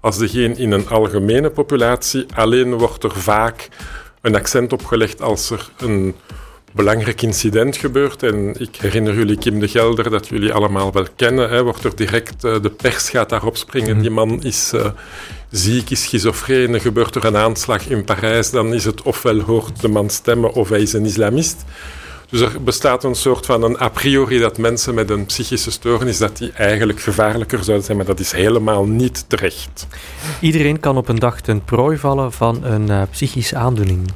als 0.00 0.18
degene 0.18 0.54
in 0.54 0.72
een 0.72 0.88
algemene 0.88 1.50
populatie. 1.50 2.26
Alleen 2.34 2.74
wordt 2.74 3.04
er 3.04 3.12
vaak 3.12 3.68
een 4.20 4.34
accent 4.34 4.72
op 4.72 4.84
gelegd 4.84 5.20
als 5.20 5.50
er 5.50 5.68
een 5.76 6.14
belangrijk 6.72 7.22
incident 7.22 7.76
gebeurt. 7.76 8.22
En 8.22 8.54
ik 8.58 8.76
herinner 8.76 9.14
jullie 9.14 9.38
Kim 9.38 9.60
de 9.60 9.68
Gelder, 9.68 10.10
dat 10.10 10.28
jullie 10.28 10.52
allemaal 10.52 10.92
wel 10.92 11.06
kennen. 11.16 11.50
Hè, 11.50 11.62
wordt 11.62 11.84
er 11.84 11.96
direct, 11.96 12.44
uh, 12.44 12.62
de 12.62 12.70
pers 12.70 13.10
gaat 13.10 13.28
daarop 13.28 13.56
springen. 13.56 14.00
Die 14.00 14.10
man 14.10 14.42
is 14.42 14.72
uh, 14.74 14.86
ziek, 15.50 15.90
is 15.90 16.02
schizofreen. 16.02 16.80
Gebeurt 16.80 17.14
er 17.14 17.24
een 17.24 17.36
aanslag 17.36 17.88
in 17.88 18.04
Parijs, 18.04 18.50
dan 18.50 18.74
is 18.74 18.84
het 18.84 19.02
ofwel 19.02 19.40
hoort 19.40 19.80
de 19.80 19.88
man 19.88 20.10
stemmen 20.10 20.52
of 20.52 20.68
hij 20.68 20.82
is 20.82 20.92
een 20.92 21.06
islamist. 21.06 21.64
Dus 22.32 22.40
er 22.40 22.62
bestaat 22.62 23.04
een 23.04 23.14
soort 23.14 23.46
van 23.46 23.62
een 23.62 23.80
a 23.80 23.88
priori 23.88 24.38
dat 24.38 24.58
mensen 24.58 24.94
met 24.94 25.10
een 25.10 25.26
psychische 25.26 25.70
stoornis 25.70 26.18
dat 26.18 26.36
die 26.36 26.52
eigenlijk 26.52 27.00
gevaarlijker 27.00 27.64
zouden 27.64 27.86
zijn, 27.86 27.96
maar 27.96 28.06
dat 28.06 28.20
is 28.20 28.32
helemaal 28.32 28.86
niet 28.86 29.24
terecht. 29.28 29.86
Iedereen 30.40 30.80
kan 30.80 30.96
op 30.96 31.08
een 31.08 31.18
dag 31.18 31.40
ten 31.40 31.64
prooi 31.64 31.96
vallen 31.96 32.32
van 32.32 32.64
een 32.64 32.88
uh, 32.88 33.02
psychische 33.10 33.56
aandoening. 33.56 34.12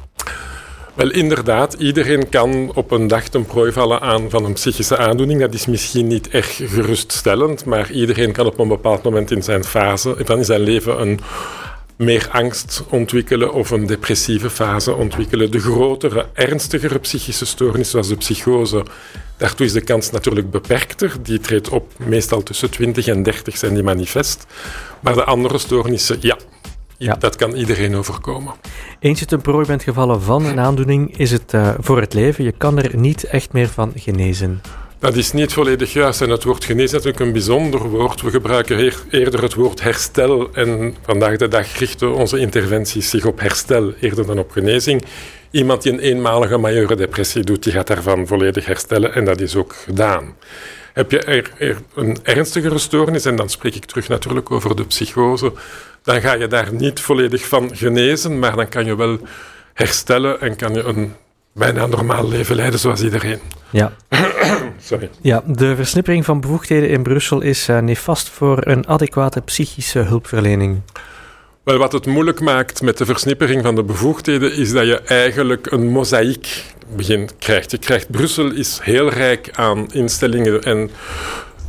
Wel, 0.97 1.11
inderdaad, 1.11 1.73
iedereen 1.73 2.29
kan 2.29 2.71
op 2.73 2.91
een 2.91 3.07
dag 3.07 3.27
ten 3.27 3.45
prooi 3.45 3.71
vallen 3.71 4.01
aan 4.01 4.29
van 4.29 4.45
een 4.45 4.53
psychische 4.53 4.97
aandoening. 4.97 5.39
Dat 5.39 5.53
is 5.53 5.65
misschien 5.65 6.07
niet 6.07 6.29
erg 6.29 6.55
geruststellend, 6.55 7.65
maar 7.65 7.91
iedereen 7.91 8.31
kan 8.31 8.45
op 8.45 8.59
een 8.59 8.67
bepaald 8.67 9.03
moment 9.03 9.31
in 9.31 9.43
zijn 9.43 9.63
fase, 9.63 10.15
in 10.27 10.45
zijn 10.45 10.61
leven, 10.61 11.01
een 11.01 11.19
meer 11.97 12.27
angst 12.31 12.83
ontwikkelen 12.89 13.53
of 13.53 13.71
een 13.71 13.85
depressieve 13.85 14.49
fase 14.49 14.95
ontwikkelen. 14.95 15.51
De 15.51 15.59
grotere, 15.59 16.25
ernstigere 16.33 16.99
psychische 16.99 17.45
stoornissen, 17.45 17.91
zoals 17.91 18.07
de 18.07 18.15
psychose, 18.15 18.85
daartoe 19.37 19.65
is 19.65 19.73
de 19.73 19.81
kans 19.81 20.11
natuurlijk 20.11 20.51
beperkter. 20.51 21.13
Die 21.21 21.39
treedt 21.39 21.69
op 21.69 21.91
meestal 21.97 22.43
tussen 22.43 22.69
20 22.69 23.07
en 23.07 23.23
30 23.23 23.57
zijn 23.57 23.73
die 23.73 23.83
manifest. 23.83 24.45
Maar 24.99 25.13
de 25.13 25.23
andere 25.23 25.57
stoornissen, 25.57 26.17
ja, 26.21 26.37
ja. 26.97 27.15
Dat 27.15 27.35
kan 27.35 27.53
iedereen 27.53 27.95
overkomen. 27.95 28.53
Eens 28.99 29.19
je 29.19 29.25
ten 29.25 29.41
prooi 29.41 29.65
bent 29.65 29.83
gevallen 29.83 30.21
van 30.21 30.45
een 30.45 30.59
aandoening, 30.59 31.17
is 31.17 31.31
het 31.31 31.53
uh, 31.53 31.73
voor 31.79 32.01
het 32.01 32.13
leven. 32.13 32.43
Je 32.43 32.51
kan 32.51 32.77
er 32.77 32.97
niet 32.97 33.23
echt 33.23 33.53
meer 33.53 33.67
van 33.67 33.91
genezen. 33.95 34.61
Dat 34.99 35.15
is 35.15 35.31
niet 35.31 35.53
volledig 35.53 35.93
juist. 35.93 36.21
En 36.21 36.29
het 36.29 36.43
woord 36.43 36.65
genezen 36.65 36.85
is 36.85 36.91
natuurlijk 36.91 37.19
een 37.19 37.31
bijzonder 37.31 37.89
woord. 37.89 38.21
We 38.21 38.29
gebruiken 38.29 38.93
eerder 39.09 39.41
het 39.41 39.53
woord 39.53 39.81
herstel. 39.81 40.53
En 40.53 40.95
vandaag 41.05 41.37
de 41.37 41.47
dag 41.47 41.77
richten 41.77 42.13
onze 42.13 42.37
interventies 42.37 43.09
zich 43.09 43.25
op 43.25 43.39
herstel 43.39 43.93
eerder 43.99 44.25
dan 44.25 44.39
op 44.39 44.51
genezing. 44.51 45.03
Iemand 45.51 45.81
die 45.81 45.91
een 45.91 45.99
eenmalige 45.99 46.57
majeure 46.57 46.95
depressie 46.95 47.43
doet, 47.43 47.63
die 47.63 47.73
gaat 47.73 47.87
daarvan 47.87 48.27
volledig 48.27 48.65
herstellen 48.65 49.13
en 49.13 49.25
dat 49.25 49.41
is 49.41 49.55
ook 49.55 49.75
gedaan. 49.75 50.35
Heb 50.93 51.11
je 51.11 51.19
er, 51.19 51.51
er 51.57 51.77
een 51.95 52.17
ernstigere 52.23 52.77
stoornis, 52.77 53.25
en 53.25 53.35
dan 53.35 53.49
spreek 53.49 53.75
ik 53.75 53.85
terug 53.85 54.07
natuurlijk 54.07 54.51
over 54.51 54.75
de 54.75 54.85
psychose, 54.85 55.51
dan 56.07 56.21
ga 56.21 56.33
je 56.33 56.47
daar 56.47 56.73
niet 56.73 56.99
volledig 56.99 57.47
van 57.47 57.75
genezen, 57.75 58.39
maar 58.39 58.55
dan 58.55 58.69
kan 58.69 58.85
je 58.85 58.95
wel 58.95 59.19
herstellen 59.73 60.41
en 60.41 60.55
kan 60.55 60.73
je 60.73 60.83
een 60.83 61.13
bijna 61.53 61.85
normaal 61.85 62.27
leven 62.27 62.55
leiden 62.55 62.79
zoals 62.79 63.03
iedereen. 63.03 63.39
Ja. 63.69 63.93
Sorry. 64.89 65.09
Ja, 65.21 65.43
de 65.45 65.75
versnippering 65.75 66.25
van 66.25 66.41
bevoegdheden 66.41 66.89
in 66.89 67.03
Brussel 67.03 67.41
is 67.41 67.69
uh, 67.69 67.79
nefast 67.79 68.29
voor 68.29 68.67
een 68.67 68.87
adequate 68.87 69.41
psychische 69.41 69.99
hulpverlening. 69.99 70.81
Wel, 71.63 71.77
wat 71.77 71.91
het 71.91 72.05
moeilijk 72.05 72.39
maakt 72.39 72.81
met 72.81 72.97
de 72.97 73.05
versnippering 73.05 73.63
van 73.63 73.75
de 73.75 73.83
bevoegdheden 73.83 74.53
is 74.53 74.71
dat 74.71 74.85
je 74.85 74.99
eigenlijk 74.99 75.71
een 75.71 75.87
mozaïek 75.87 76.63
begin 76.95 77.29
krijgt. 77.39 77.71
Je 77.71 77.77
krijgt 77.77 78.11
Brussel 78.11 78.51
is 78.51 78.79
heel 78.81 79.09
rijk 79.09 79.49
aan 79.53 79.91
instellingen 79.91 80.63
en 80.63 80.89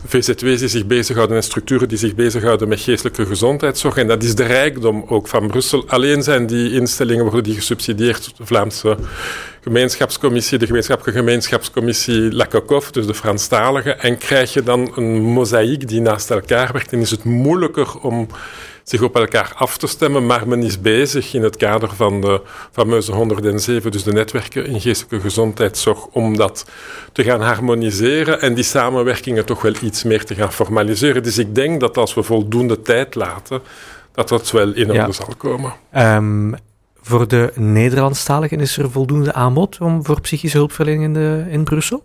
VZW's 0.06 0.58
die 0.58 0.68
zich 0.68 0.86
bezighouden 0.86 1.36
en 1.36 1.42
structuren 1.42 1.88
die 1.88 1.98
zich 1.98 2.14
bezighouden 2.14 2.68
met 2.68 2.80
geestelijke 2.80 3.26
gezondheidszorg. 3.26 3.96
En 3.96 4.06
dat 4.06 4.22
is 4.22 4.34
de 4.34 4.44
rijkdom 4.44 5.04
ook 5.06 5.28
van 5.28 5.46
Brussel. 5.46 5.84
Alleen 5.86 6.22
zijn 6.22 6.46
die 6.46 6.72
instellingen 6.72 7.24
worden 7.24 7.42
die 7.42 7.54
gesubsidieerd. 7.54 8.32
De 8.36 8.46
Vlaamse 8.46 8.96
gemeenschapscommissie, 9.60 10.58
de 10.58 10.66
gemeenschappelijke 10.66 11.20
gemeenschapscommissie 11.20 12.32
Lakokoff, 12.34 12.90
dus 12.90 13.06
de 13.06 13.14
Franstalige. 13.14 13.92
En 13.92 14.18
krijg 14.18 14.52
je 14.52 14.62
dan 14.62 14.92
een 14.94 15.20
mozaïek 15.22 15.88
die 15.88 16.00
naast 16.00 16.30
elkaar 16.30 16.72
werkt, 16.72 16.92
en 16.92 17.00
is 17.00 17.10
het 17.10 17.24
moeilijker 17.24 18.00
om 18.00 18.28
zich 18.90 19.02
op 19.02 19.16
elkaar 19.16 19.52
af 19.54 19.78
te 19.78 19.86
stemmen, 19.86 20.26
maar 20.26 20.48
men 20.48 20.62
is 20.62 20.80
bezig 20.80 21.34
in 21.34 21.42
het 21.42 21.56
kader 21.56 21.90
van 21.94 22.20
de 22.20 22.40
fameuze 22.72 23.12
107, 23.12 23.90
dus 23.90 24.02
de 24.02 24.12
netwerken 24.12 24.66
in 24.66 24.80
geestelijke 24.80 25.20
gezondheidszorg, 25.20 26.06
om 26.06 26.36
dat 26.36 26.64
te 27.12 27.24
gaan 27.24 27.40
harmoniseren 27.40 28.40
en 28.40 28.54
die 28.54 28.64
samenwerkingen 28.64 29.44
toch 29.44 29.62
wel 29.62 29.74
iets 29.82 30.02
meer 30.02 30.24
te 30.24 30.34
gaan 30.34 30.52
formaliseren. 30.52 31.22
Dus 31.22 31.38
ik 31.38 31.54
denk 31.54 31.80
dat 31.80 31.96
als 31.96 32.14
we 32.14 32.22
voldoende 32.22 32.82
tijd 32.82 33.14
laten, 33.14 33.60
dat 34.12 34.28
dat 34.28 34.50
wel 34.50 34.74
in 34.74 34.90
orde 34.90 35.12
zal 35.12 35.34
komen. 35.36 35.72
Um, 35.96 36.54
voor 37.00 37.28
de 37.28 37.52
Nederlandstaligen 37.54 38.60
is 38.60 38.76
er 38.76 38.90
voldoende 38.90 39.32
aanbod 39.32 39.80
om 39.80 40.04
voor 40.04 40.20
psychische 40.20 40.56
hulpverlening 40.56 41.04
in, 41.04 41.14
de, 41.14 41.44
in 41.48 41.64
Brussel? 41.64 42.02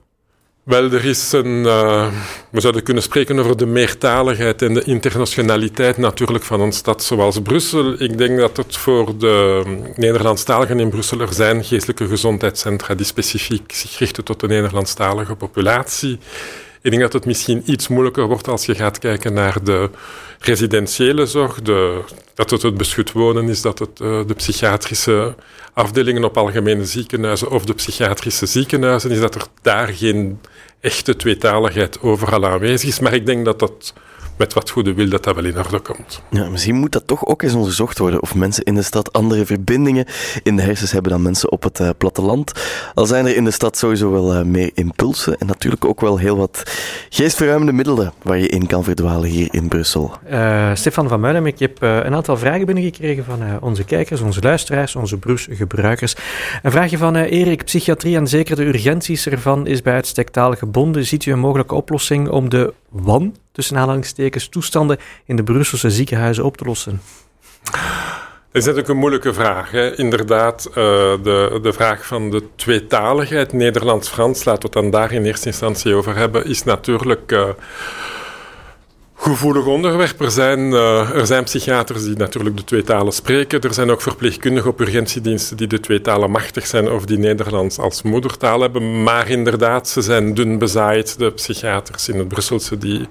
Wel, 0.64 0.92
er 0.92 1.06
is 1.06 1.32
een. 1.32 1.64
Uh, 1.66 2.12
we 2.50 2.62
zouden 2.62 2.84
kunnen 2.84 3.04
spreken 3.04 3.40
over 3.40 3.58
de 3.58 3.66
meertaligheid 3.66 4.62
en 4.62 4.74
de 4.74 4.84
internationaliteit 4.84 5.98
natuurlijk 5.98 6.44
van 6.44 6.62
een 6.62 6.72
stad 6.72 7.04
zoals 7.04 7.42
Brussel. 7.42 8.02
Ik 8.02 8.18
denk 8.18 8.38
dat 8.38 8.58
het 8.58 8.78
voor 8.78 9.18
de 9.18 9.64
Nederlandstaligen 9.96 10.80
in 10.80 10.90
Brussel 10.90 11.20
er 11.20 11.34
zijn 11.34 11.64
geestelijke 11.64 12.08
gezondheidscentra 12.08 12.96
die 12.96 13.06
specifiek 13.06 13.72
zich 13.72 13.98
richten 13.98 14.24
tot 14.24 14.40
de 14.40 14.48
Nederlandstalige 14.48 15.36
populatie. 15.36 16.20
Ik 16.82 16.90
denk 16.92 17.02
dat 17.02 17.14
het 17.14 17.26
misschien 17.26 17.64
iets 17.66 17.88
moeilijker 17.88 18.28
wordt 18.28 18.48
als 18.48 18.66
je 18.66 18.76
gaat 18.76 19.00
kijken 19.00 19.34
naar 19.34 19.64
de 19.64 19.90
residentiële 20.40 21.26
zorg, 21.26 21.62
de, 21.62 22.02
dat 22.34 22.50
het 22.50 22.62
het 22.62 22.78
beschut 22.78 23.12
wonen 23.12 23.50
is, 23.50 23.62
dat 23.62 23.80
het 23.80 24.00
uh, 24.02 24.20
de 24.28 24.34
psychiatrische 24.34 25.36
afdelingen 25.74 26.24
op 26.24 26.38
algemene 26.38 26.86
ziekenhuizen 26.86 27.50
of 27.50 27.66
de 27.66 27.74
psychiatrische 27.74 28.46
ziekenhuizen 28.46 29.12
is, 29.12 29.20
dat 29.20 29.36
er 29.36 29.46
daar 29.62 29.88
geen 29.88 30.40
echte 30.80 31.16
tweetaligheid 31.16 32.02
overal 32.02 32.46
aanwezig 32.46 32.90
is. 32.90 33.00
Maar 33.00 33.14
ik 33.14 33.26
denk 33.26 33.46
dat 33.46 33.60
dat 33.60 33.94
met 34.38 34.54
wat 34.54 34.70
goede 34.70 34.94
wil 34.94 35.10
dat 35.10 35.24
dat 35.24 35.36
wel 35.36 35.46
in 35.46 35.58
orde 35.58 35.80
komt. 35.80 36.22
Ja, 36.30 36.50
misschien 36.50 36.76
moet 36.76 36.92
dat 36.92 37.08
toch 37.08 37.26
ook 37.26 37.42
eens 37.42 37.54
onderzocht 37.54 37.98
worden 37.98 38.22
of 38.22 38.36
mensen 38.36 38.64
in 38.64 38.76
de 38.76 38.82
stad 38.82 39.14
andere 39.14 39.46
verbindingen 39.46 40.06
in 40.44 40.56
de 40.56 40.62
hersens 40.62 40.92
hebben 40.92 41.12
dan 41.12 41.22
mensen 41.22 41.52
op 41.52 41.64
het 41.64 41.80
uh, 41.80 41.90
platteland. 41.98 42.52
Al 42.94 43.06
zijn 43.06 43.26
er 43.26 43.36
in 43.36 43.44
de 43.44 43.52
stad 43.52 43.78
sowieso 43.78 44.12
wel 44.12 44.36
uh, 44.36 44.42
meer 44.42 44.72
impulsen 44.74 45.38
en 45.38 45.48
natuurlijk 45.48 45.86
ook 45.86 46.02
wel 46.02 46.18
heel 46.18 46.38
wat 46.38 46.64
geestverruimende 47.10 47.74
middelen 47.74 48.14
waar 48.22 48.38
je 48.38 48.48
in 48.48 48.68
kan 48.68 48.84
verdwalen 48.84 49.30
hier 49.30 49.48
in 49.52 49.68
Brussel. 49.68 50.14
Uh, 50.30 50.72
Stefan 50.74 51.08
van 51.08 51.20
Muilen, 51.20 51.46
ik 51.46 51.60
heb 51.60 51.82
een 51.82 52.14
aantal 52.14 52.38
vragen 52.38 52.66
binnengekregen 52.66 53.24
van 53.26 53.62
onze 53.62 53.84
kijkers, 53.84 54.22
onze 54.22 54.42
luisteraars, 54.42 54.96
onze 54.96 55.18
gebruikers. 55.50 56.16
Een 56.62 56.72
vraagje 56.72 56.98
van 56.98 57.16
Erik, 57.16 57.64
psychiatrie 57.64 58.16
en 58.16 58.28
zeker 58.28 58.56
de 58.56 58.66
urgenties 58.66 59.28
ervan 59.28 59.68
is 59.68 59.82
bij 59.82 59.94
uitstek 59.94 60.30
taal 60.30 60.54
gebonden. 60.54 61.06
Ziet 61.06 61.26
u 61.26 61.32
een 61.32 61.40
mogelijke 61.40 61.76
oplossing 61.76 62.30
om 62.30 62.50
de 62.50 62.74
wan 62.90 63.34
tussen 63.54 63.78
aanhalingstekens, 63.78 64.50
toestanden 64.50 64.98
in 65.26 65.36
de 65.36 65.44
Brusselse 65.44 65.92
ziekenhuizen 65.92 66.44
op 66.44 66.58
te 66.58 66.66
lossen? 66.66 67.02
Dat 68.54 68.62
is 68.62 68.68
natuurlijk 68.68 68.88
een 68.88 69.02
moeilijke 69.02 69.34
vraag. 69.34 69.72
Hè. 69.72 69.98
Inderdaad, 69.98 70.68
uh, 70.70 70.76
de, 70.76 71.60
de 71.62 71.74
vraag 71.74 72.06
van 72.06 72.30
de 72.30 72.44
tweetaligheid, 72.56 73.54
Nederlands-Frans, 73.54 74.44
laten 74.44 74.62
we 74.62 74.66
het 74.66 74.92
dan 74.92 75.02
daar 75.02 75.12
in 75.12 75.26
eerste 75.26 75.48
instantie 75.48 75.94
over 75.94 76.16
hebben, 76.16 76.46
is 76.46 76.64
natuurlijk 76.64 77.32
uh, 77.32 77.50
gevoelig 79.24 79.66
onderwerp. 79.66 80.22
Er 80.22 80.32
zijn, 80.32 80.60
uh, 80.60 81.10
er 81.10 81.26
zijn 81.26 81.44
psychiaters 81.44 82.04
die 82.04 82.16
natuurlijk 82.16 82.58
de 82.58 82.64
twee 82.64 82.84
talen 82.84 83.14
spreken. 83.14 83.62
Er 83.62 83.74
zijn 83.74 83.92
ook 83.92 84.02
verpleegkundigen 84.02 84.70
op 84.70 84.80
urgentiediensten 84.80 85.58
die 85.58 85.68
de 85.68 85.80
twee 85.80 86.02
talen 86.02 86.32
machtig 86.32 86.66
zijn 86.66 86.92
of 86.92 87.06
die 87.06 87.18
Nederlands 87.18 87.78
als 87.78 88.02
moedertaal 88.02 88.62
hebben. 88.62 89.04
Maar 89.04 89.30
inderdaad, 89.30 89.88
ze 89.88 90.02
zijn 90.02 90.34
dun 90.34 90.58
bezaaid, 90.58 91.18
de 91.18 91.32
psychiaters 91.32 92.10
in 92.10 92.18
het 92.18 92.28
Brusselse 92.28 92.78
die 92.78 93.08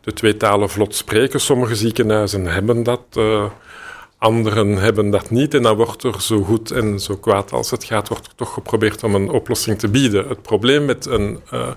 de 0.00 0.12
twee 0.12 0.36
talen 0.36 0.68
vlot 0.68 0.94
spreken. 0.94 1.40
Sommige 1.40 1.74
ziekenhuizen 1.74 2.46
hebben 2.46 2.82
dat, 2.82 3.02
uh, 3.18 3.44
anderen 4.18 4.76
hebben 4.76 5.10
dat 5.10 5.30
niet. 5.30 5.54
En 5.54 5.62
dan 5.62 5.76
wordt 5.76 6.02
er 6.02 6.22
zo 6.22 6.42
goed 6.42 6.70
en 6.70 7.00
zo 7.00 7.16
kwaad 7.16 7.52
als 7.52 7.70
het 7.70 7.84
gaat, 7.84 8.08
wordt 8.08 8.26
er 8.26 8.34
toch 8.34 8.52
geprobeerd 8.52 9.04
om 9.04 9.14
een 9.14 9.30
oplossing 9.30 9.78
te 9.78 9.88
bieden. 9.88 10.28
Het 10.28 10.42
probleem 10.42 10.84
met 10.84 11.06
een... 11.06 11.40
Uh, 11.52 11.68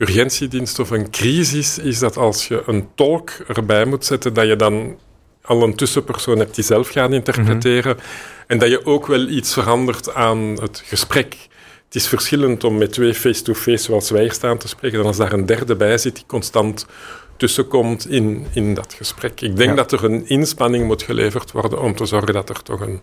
urgentiedienst 0.00 0.78
of 0.78 0.90
een 0.90 1.10
crisis 1.10 1.78
is 1.78 1.98
dat 1.98 2.16
als 2.16 2.48
je 2.48 2.62
een 2.66 2.88
tolk 2.94 3.30
erbij 3.30 3.84
moet 3.84 4.04
zetten, 4.04 4.34
dat 4.34 4.46
je 4.46 4.56
dan 4.56 4.98
al 5.42 5.62
een 5.62 5.74
tussenpersoon 5.74 6.38
hebt 6.38 6.54
die 6.54 6.64
zelf 6.64 6.88
gaat 6.88 7.12
interpreteren 7.12 7.96
en 8.46 8.58
dat 8.58 8.68
je 8.68 8.86
ook 8.86 9.06
wel 9.06 9.28
iets 9.28 9.52
verandert 9.52 10.14
aan 10.14 10.38
het 10.38 10.82
gesprek. 10.86 11.36
Het 11.84 11.94
is 11.94 12.08
verschillend 12.08 12.64
om 12.64 12.78
met 12.78 12.92
twee 12.92 13.14
face-to-face 13.14 13.84
zoals 13.84 14.10
wij 14.10 14.22
hier 14.22 14.32
staan 14.32 14.58
te 14.58 14.68
spreken 14.68 14.98
dan 14.98 15.06
als 15.06 15.16
daar 15.16 15.32
een 15.32 15.46
derde 15.46 15.76
bij 15.76 15.98
zit 15.98 16.14
die 16.14 16.24
constant 16.26 16.86
tussenkomt 17.36 18.08
in, 18.08 18.46
in 18.52 18.74
dat 18.74 18.94
gesprek. 18.94 19.40
Ik 19.40 19.56
denk 19.56 19.70
ja. 19.70 19.76
dat 19.76 19.92
er 19.92 20.04
een 20.04 20.28
inspanning 20.28 20.86
moet 20.86 21.02
geleverd 21.02 21.52
worden 21.52 21.80
om 21.80 21.94
te 21.94 22.06
zorgen 22.06 22.32
dat 22.32 22.48
er 22.48 22.62
toch 22.62 22.80
een 22.80 23.00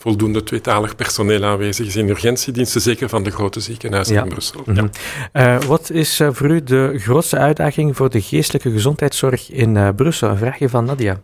voldoende 0.00 0.42
tweetalig 0.42 0.96
personeel 0.96 1.44
aanwezig 1.44 1.86
is 1.86 1.96
in 1.96 2.08
urgentiediensten, 2.08 2.80
zeker 2.80 3.08
van 3.08 3.22
de 3.22 3.30
grote 3.30 3.60
ziekenhuizen 3.60 4.14
ja. 4.14 4.22
in 4.22 4.28
Brussel. 4.28 4.62
Mm 4.66 4.76
-hmm. 4.76 4.90
uh, 5.32 5.60
wat 5.60 5.90
is 5.90 6.20
uh, 6.20 6.28
voor 6.32 6.50
u 6.50 6.62
de 6.62 6.98
grootste 6.98 7.36
uitdaging 7.36 7.96
voor 7.96 8.10
de 8.10 8.20
geestelijke 8.20 8.70
gezondheidszorg 8.70 9.50
in 9.50 9.74
uh, 9.74 9.88
Brussel? 9.96 10.28
Een 10.28 10.36
vraagje 10.36 10.68
van 10.68 10.84
Nadia. 10.84 11.20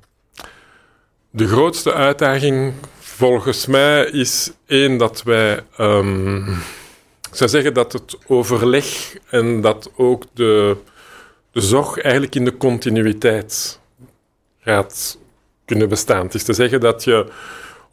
De 1.31 1.47
grootste 1.47 1.93
uitdaging 1.93 2.73
volgens 2.99 3.67
mij 3.67 4.05
is 4.05 4.53
één 4.67 4.97
dat 4.97 5.23
wij. 5.23 5.61
Um, 5.81 6.49
ik 7.31 7.43
zou 7.43 7.51
zeggen 7.51 7.75
dat 7.75 7.93
het 7.93 8.19
overleg 8.27 9.17
en 9.31 9.61
dat 9.61 9.91
ook 9.97 10.25
de, 10.33 10.77
de 11.53 11.61
zorg 11.61 11.99
eigenlijk 11.99 12.35
in 12.35 12.45
de 12.45 12.57
continuïteit 12.57 13.81
gaat 14.61 15.19
kunnen 15.65 15.89
bestaan. 15.89 16.25
Het 16.25 16.35
is 16.35 16.45
te 16.45 16.53
zeggen 16.53 16.81
dat 16.81 17.05
je 17.05 17.27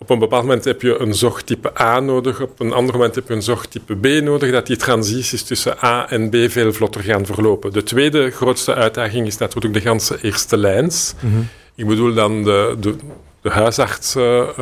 op 0.03 0.10
een 0.10 0.19
bepaald 0.19 0.43
moment 0.43 0.65
heb 0.65 0.81
je 0.81 1.00
een 1.00 1.13
zorgtype 1.13 1.81
A 1.81 2.00
nodig, 2.00 2.41
op 2.41 2.60
een 2.60 2.74
ander 2.74 2.93
moment 2.93 3.15
heb 3.15 3.27
je 3.27 3.33
een 3.33 3.41
zorgtype 3.41 3.95
B 3.95 4.24
nodig, 4.24 4.51
dat 4.51 4.67
die 4.67 4.75
transities 4.75 5.43
tussen 5.43 5.75
A 5.83 6.10
en 6.10 6.29
B 6.29 6.36
veel 6.48 6.74
vlotter 6.74 7.01
gaan 7.01 7.25
verlopen. 7.25 7.74
De 7.74 7.83
tweede 7.83 8.31
grootste 8.31 8.74
uitdaging 8.74 9.27
is 9.27 9.38
natuurlijk 9.38 9.74
de 9.74 9.81
ganse 9.81 10.17
eerste 10.22 10.57
lijns. 10.57 11.13
Mm 11.19 11.31
-hmm. 11.31 11.48
Ik 11.75 11.88
bedoel 11.88 12.13
dan 12.13 12.43
de, 12.43 12.75
de, 12.79 12.95
de 13.41 13.50
huisartsen, 13.50 14.22
uh, 14.22 14.55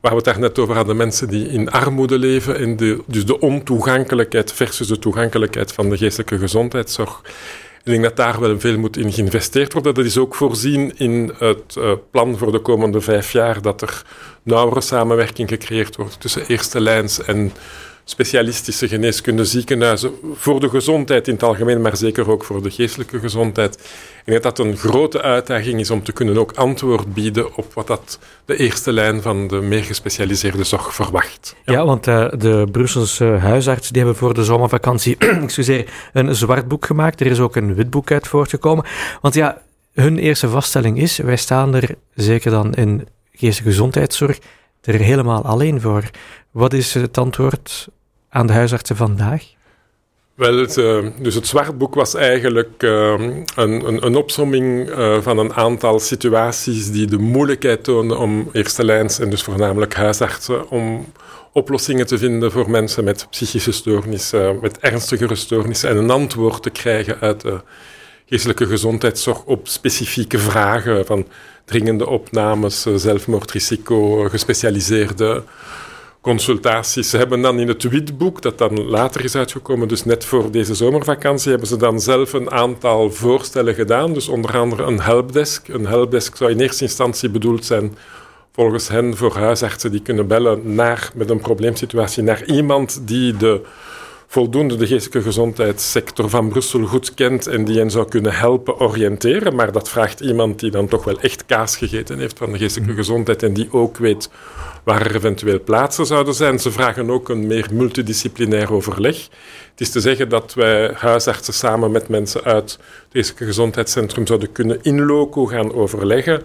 waar 0.00 0.10
we 0.10 0.16
het 0.16 0.24
daar 0.24 0.38
net 0.38 0.58
over 0.58 0.74
hadden, 0.74 0.96
mensen 0.96 1.28
die 1.28 1.48
in 1.48 1.70
armoede 1.70 2.18
leven, 2.18 2.56
en 2.58 2.76
de, 2.76 3.02
dus 3.06 3.26
de 3.26 3.40
ontoegankelijkheid 3.40 4.52
versus 4.52 4.86
de 4.86 4.98
toegankelijkheid 4.98 5.72
van 5.72 5.90
de 5.90 5.96
geestelijke 5.96 6.38
gezondheidszorg. 6.38 7.22
Ik 7.84 7.94
denk 7.94 8.02
dat 8.02 8.16
daar 8.16 8.40
wel 8.40 8.60
veel 8.60 8.78
moet 8.78 8.96
in 8.96 9.12
geïnvesteerd 9.12 9.72
worden. 9.72 9.94
Dat 9.94 10.04
is 10.04 10.18
ook 10.18 10.34
voorzien 10.34 10.92
in 10.96 11.32
het 11.38 11.74
uh, 11.78 11.92
plan 12.10 12.38
voor 12.38 12.52
de 12.52 12.58
komende 12.58 13.00
vijf 13.00 13.32
jaar, 13.32 13.62
dat 13.62 13.82
er 13.82 14.02
nauwere 14.48 14.80
samenwerking 14.80 15.48
gecreëerd 15.48 15.96
wordt 15.96 16.20
tussen 16.20 16.46
eerste 16.46 16.80
lijns 16.80 17.22
en 17.22 17.52
specialistische 18.10 18.88
geneeskunde 18.88 19.44
ziekenhuizen 19.44 20.12
voor 20.34 20.60
de 20.60 20.68
gezondheid 20.68 21.28
in 21.28 21.34
het 21.34 21.42
algemeen, 21.42 21.80
maar 21.80 21.96
zeker 21.96 22.30
ook 22.30 22.44
voor 22.44 22.62
de 22.62 22.70
geestelijke 22.70 23.18
gezondheid. 23.18 23.74
Ik 23.74 24.24
denk 24.24 24.42
dat 24.42 24.56
dat 24.56 24.66
een 24.66 24.76
grote 24.76 25.22
uitdaging 25.22 25.80
is 25.80 25.90
om 25.90 26.02
te 26.02 26.12
kunnen 26.12 26.38
ook 26.38 26.52
antwoord 26.52 27.14
bieden 27.14 27.56
op 27.56 27.74
wat 27.74 27.86
dat 27.86 28.18
de 28.44 28.56
eerste 28.56 28.92
lijn 28.92 29.22
van 29.22 29.48
de 29.48 29.56
meer 29.56 29.82
gespecialiseerde 29.82 30.64
zorg 30.64 30.94
verwacht. 30.94 31.56
Ja, 31.64 31.84
want 31.84 32.06
uh, 32.06 32.28
de 32.38 32.66
Brusselse 32.72 33.24
huisartsen 33.24 33.92
die 33.92 34.02
hebben 34.02 34.20
voor 34.20 34.34
de 34.34 34.44
zomervakantie 34.44 35.16
excuseer, 35.44 35.90
een 36.12 36.34
zwart 36.34 36.68
boek 36.68 36.86
gemaakt. 36.86 37.20
Er 37.20 37.26
is 37.26 37.40
ook 37.40 37.56
een 37.56 37.74
wit 37.74 37.90
boek 37.90 38.10
uit 38.10 38.28
voortgekomen. 38.28 38.84
Want 39.20 39.34
ja, 39.34 39.62
hun 39.92 40.18
eerste 40.18 40.48
vaststelling 40.48 40.98
is, 40.98 41.16
wij 41.16 41.36
staan 41.36 41.74
er 41.74 41.94
zeker 42.14 42.50
dan 42.50 42.74
in 42.74 43.08
geestelijke 43.38 43.70
gezondheidszorg 43.70 44.38
er 44.80 45.00
helemaal 45.00 45.44
alleen 45.44 45.80
voor. 45.80 46.10
Wat 46.50 46.72
is 46.72 46.94
het 46.94 47.18
antwoord 47.18 47.88
aan 48.28 48.46
de 48.46 48.52
huisartsen 48.52 48.96
vandaag? 48.96 49.44
Wel, 50.34 50.56
het, 50.56 50.76
uh, 50.76 51.06
dus 51.20 51.34
het 51.34 51.46
zwartboek 51.46 51.94
was 51.94 52.14
eigenlijk 52.14 52.82
uh, 52.82 52.90
een, 53.10 53.46
een, 53.56 54.06
een, 54.06 54.16
opsomming 54.16 54.88
uh, 54.88 55.20
van 55.20 55.38
een 55.38 55.54
aantal 55.54 56.00
situaties 56.00 56.90
die 56.90 57.06
de 57.06 57.18
moeilijkheid 57.18 57.84
toonden 57.84 58.18
om 58.18 58.48
eerste 58.52 58.84
lijns, 58.84 59.18
en 59.18 59.30
dus 59.30 59.42
voornamelijk 59.42 59.94
huisartsen, 59.94 60.70
om 60.70 61.12
oplossingen 61.52 62.06
te 62.06 62.18
vinden 62.18 62.52
voor 62.52 62.70
mensen 62.70 63.04
met 63.04 63.26
psychische 63.30 63.72
stoornissen, 63.72 64.58
met 64.60 64.78
ernstigere 64.78 65.34
stoornissen 65.34 65.90
en 65.90 65.96
een 65.96 66.10
antwoord 66.10 66.62
te 66.62 66.70
krijgen 66.70 67.20
uit 67.20 67.40
de 67.40 67.60
geestelijke 68.28 68.66
gezondheidszorg 68.66 69.44
op 69.44 69.68
specifieke 69.68 70.38
vragen 70.38 71.06
van 71.06 71.26
dringende 71.64 72.06
opnames, 72.06 72.86
zelfmoordrisico, 72.94 74.28
gespecialiseerde 74.28 75.42
consultaties. 76.20 77.10
Ze 77.10 77.16
hebben 77.16 77.40
dan 77.40 77.58
in 77.58 77.68
het 77.68 77.82
witboek, 77.82 78.42
dat 78.42 78.58
dan 78.58 78.80
later 78.80 79.24
is 79.24 79.34
uitgekomen, 79.34 79.88
dus 79.88 80.04
net 80.04 80.24
voor 80.24 80.50
deze 80.50 80.74
zomervakantie, 80.74 81.50
hebben 81.50 81.68
ze 81.68 81.76
dan 81.76 82.00
zelf 82.00 82.32
een 82.32 82.50
aantal 82.50 83.10
voorstellen 83.10 83.74
gedaan. 83.74 84.12
Dus 84.12 84.28
onder 84.28 84.58
andere 84.58 84.82
een 84.82 85.00
helpdesk. 85.00 85.68
Een 85.68 85.86
helpdesk 85.86 86.36
zou 86.36 86.50
in 86.50 86.60
eerste 86.60 86.84
instantie 86.84 87.30
bedoeld 87.30 87.64
zijn 87.64 87.96
volgens 88.52 88.88
hen 88.88 89.16
voor 89.16 89.36
huisartsen 89.36 89.90
die 89.90 90.02
kunnen 90.02 90.26
bellen 90.26 90.74
naar, 90.74 91.10
met 91.14 91.30
een 91.30 91.40
probleemsituatie 91.40 92.22
naar 92.22 92.44
iemand 92.44 93.00
die 93.04 93.36
de 93.36 93.60
voldoende 94.30 94.76
de 94.76 94.86
geestelijke 94.86 95.22
gezondheidssector 95.22 96.28
van 96.28 96.48
Brussel 96.48 96.86
goed 96.86 97.14
kent 97.14 97.46
en 97.46 97.64
die 97.64 97.78
hen 97.78 97.90
zou 97.90 98.08
kunnen 98.08 98.32
helpen 98.32 98.80
oriënteren. 98.80 99.54
Maar 99.54 99.72
dat 99.72 99.88
vraagt 99.88 100.20
iemand 100.20 100.60
die 100.60 100.70
dan 100.70 100.88
toch 100.88 101.04
wel 101.04 101.20
echt 101.20 101.46
kaas 101.46 101.76
gegeten 101.76 102.18
heeft 102.18 102.38
van 102.38 102.52
de 102.52 102.58
geestelijke 102.58 102.92
mhm. 102.92 103.00
gezondheid 103.00 103.42
en 103.42 103.52
die 103.52 103.72
ook 103.72 103.96
weet 103.96 104.30
waar 104.84 105.06
er 105.06 105.16
eventueel 105.16 105.60
plaatsen 105.62 106.06
zouden 106.06 106.34
zijn. 106.34 106.58
Ze 106.58 106.70
vragen 106.70 107.10
ook 107.10 107.28
een 107.28 107.46
meer 107.46 107.68
multidisciplinair 107.72 108.72
overleg. 108.72 109.28
Het 109.70 109.80
is 109.80 109.90
te 109.90 110.00
zeggen 110.00 110.28
dat 110.28 110.54
wij 110.54 110.92
huisartsen 110.94 111.54
samen 111.54 111.90
met 111.90 112.08
mensen 112.08 112.44
uit 112.44 112.70
het 112.70 112.78
geestelijke 113.12 113.44
gezondheidscentrum 113.44 114.26
zouden 114.26 114.52
kunnen 114.52 114.78
in 114.82 115.04
loco 115.04 115.46
gaan 115.46 115.72
overleggen. 115.74 116.42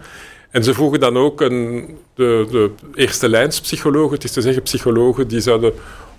En 0.49 0.63
ze 0.63 0.73
vroegen 0.73 0.99
dan 0.99 1.17
ook 1.17 1.41
een, 1.41 1.89
de, 2.15 2.47
de 2.51 2.71
eerste 2.93 3.29
lijnspsychologen, 3.29 4.13
het 4.13 4.23
is 4.23 4.31
te 4.31 4.41
zeggen 4.41 4.63
psychologen 4.63 5.27
die 5.27 5.41
zouden 5.41 5.73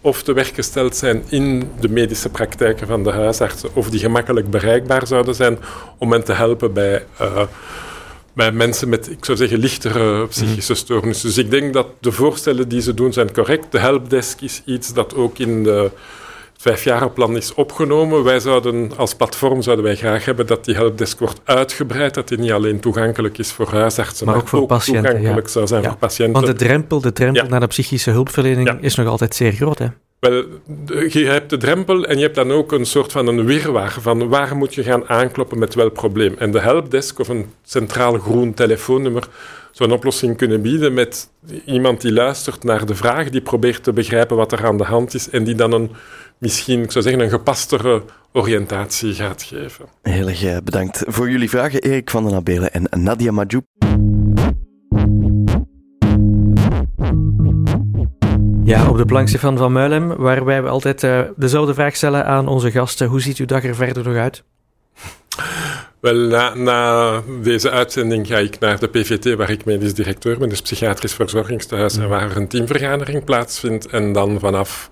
of 0.05 0.23
te 0.23 0.33
werk 0.33 0.55
gesteld 0.55 0.97
zijn 0.97 1.25
in 1.29 1.71
de 1.81 1.89
medische 1.89 2.29
praktijken 2.29 2.87
van 2.87 3.03
de 3.03 3.11
huisartsen, 3.11 3.69
of 3.73 3.91
die 3.91 4.01
gemakkelijk 4.01 4.51
bereikbaar 4.51 5.07
zouden 5.07 5.35
zijn 5.35 5.59
om 5.99 6.13
hen 6.13 6.25
te 6.25 6.33
helpen 6.33 6.73
bij, 6.73 7.05
uh, 7.21 7.43
bij 8.33 8.53
mensen 8.53 8.89
met, 8.89 9.11
ik 9.11 9.25
zou 9.25 9.39
zeggen, 9.39 9.59
lichtere 9.59 10.27
psychische 10.27 10.73
mhm. 10.73 10.81
stoornissen. 10.81 11.29
Dus 11.29 11.39
ik 11.39 11.51
denk 11.51 11.73
dat 11.73 11.87
de 12.01 12.13
voorstellen 12.13 12.69
die 12.69 12.81
ze 12.81 12.95
doen 12.95 13.13
zijn 13.13 13.33
correct. 13.33 13.73
De 13.73 13.79
helpdesk 13.79 14.41
is 14.41 14.63
iets 14.65 14.93
dat 14.93 15.15
ook 15.15 15.39
in 15.39 15.63
de 15.63 15.91
vijfjarenplan 16.65 17.37
is 17.37 17.55
opgenomen. 17.55 18.25
Wij 18.25 18.41
zouden 18.41 18.97
als 18.97 19.15
platform 19.15 19.63
zouden 19.63 19.85
wij 19.85 19.97
graag 19.97 20.25
hebben 20.25 20.47
dat 20.47 20.65
die 20.65 20.75
helpdesk 20.75 21.19
wordt 21.19 21.41
uitgebreid, 21.45 22.15
dat 22.15 22.29
die 22.29 22.39
niet 22.39 22.53
alleen 22.53 22.81
toegankelijk 22.81 23.39
is 23.39 23.53
voor 23.53 23.69
huisartsen, 23.69 24.27
maar, 24.27 24.37
ook 24.37 24.49
voor 24.49 24.67
patiënten. 24.67 25.11
toegankelijk 25.15 25.49
zou 25.49 25.67
zijn 25.67 25.85
voor 25.85 25.97
patiënten. 25.97 26.33
Want 26.33 26.47
de 26.47 26.65
drempel, 26.65 27.01
de 27.01 27.13
drempel 27.13 27.49
naar 27.49 27.61
de 27.61 27.67
psychische 27.67 28.11
hulpverlening 28.11 28.79
is 28.81 28.95
nog 28.95 29.07
altijd 29.07 29.35
zeer 29.35 29.53
groot, 29.53 29.79
hè? 29.79 29.87
Wel, 30.19 30.45
je 31.09 31.27
hebt 31.27 31.51
de 31.51 31.57
drempel 31.57 32.05
en 32.05 32.17
je 32.17 32.23
hebt 32.23 32.35
dan 32.35 32.53
ook 32.53 32.73
een 32.73 32.87
soort 32.87 33.13
van 33.13 33.27
een 33.27 33.45
wirwar 33.45 33.97
van 34.01 34.29
waar 34.29 34.57
moet 34.57 34.75
je 34.75 34.83
gaan 34.83 35.09
aankloppen 35.09 35.59
met 35.59 35.75
welk 35.75 35.93
probleem. 35.93 36.35
En 36.39 36.51
de 36.51 36.61
helpdesk 36.61 37.19
of 37.19 37.29
een 37.29 37.47
centraal 37.65 38.19
groen 38.19 38.55
telefoonnummer 38.55 39.29
zou 39.75 39.91
een 39.91 39.97
oplossing 39.97 40.37
kunnen 40.37 40.63
bieden 40.63 40.95
met 40.95 41.31
iemand 41.65 42.01
die 42.01 42.13
luistert 42.13 42.65
naar 42.65 42.87
de 42.87 42.95
vraag, 42.95 43.31
die 43.31 43.41
probeert 43.41 43.83
te 43.83 43.93
begrijpen 43.93 44.37
wat 44.37 44.53
er 44.53 44.67
aan 44.67 44.79
de 44.79 44.85
hand 44.85 45.15
is 45.15 45.31
en 45.31 45.45
die 45.45 45.55
dan 45.55 45.73
een 45.73 45.91
misschien, 46.39 46.83
ik 46.83 46.91
zou 46.91 47.05
zeggen, 47.05 47.23
een 47.23 47.31
gepastere 47.31 48.03
oriëntatie 48.33 49.15
gaat 49.15 49.43
geven. 49.43 49.85
Heel 50.03 50.29
erg 50.29 50.45
eh, 50.45 50.57
bedankt 50.65 51.05
voor 51.07 51.31
jullie 51.31 51.49
vragen, 51.49 51.81
Erik 51.81 52.11
van 52.11 52.25
den 52.25 52.35
Abelen 52.35 52.73
en 52.73 53.03
Nadia 53.03 53.33
Majoub. 53.33 53.65
Ja, 58.65 58.89
op 58.89 58.97
de 58.97 59.05
plank 59.05 59.29
Stefan 59.29 59.57
van 59.57 59.73
Muilem, 59.73 60.17
waarbij 60.17 60.63
we 60.63 60.69
altijd 60.69 61.03
uh, 61.03 61.21
dezelfde 61.37 61.75
vraag 61.75 61.97
stellen 61.97 62.27
aan 62.27 62.49
onze 62.49 62.71
gasten. 62.71 63.07
Hoe 63.07 63.21
ziet 63.21 63.39
uw 63.39 63.47
dag 63.47 63.65
er 63.65 63.75
verder 63.75 64.05
nog 64.05 64.17
uit? 64.17 64.45
Wel, 66.05 66.15
na, 66.15 66.55
na, 66.55 67.23
deze 67.43 67.71
uitzending 67.71 68.27
ga 68.27 68.39
ik 68.39 68.59
naar 68.59 68.79
de 68.79 68.89
PVT, 68.89 69.35
waar 69.35 69.51
ik 69.51 69.65
medisch 69.65 69.95
directeur 69.95 70.39
ben, 70.39 70.49
dus 70.49 70.61
psychiatrisch 70.61 71.15
verzorgingstehuis, 71.15 71.97
en 71.97 72.09
waar 72.09 72.37
een 72.37 72.49
teamvergadering 72.49 73.25
plaatsvindt. 73.25 73.87
En 73.87 74.13
dan 74.13 74.41
vanaf 74.41 74.91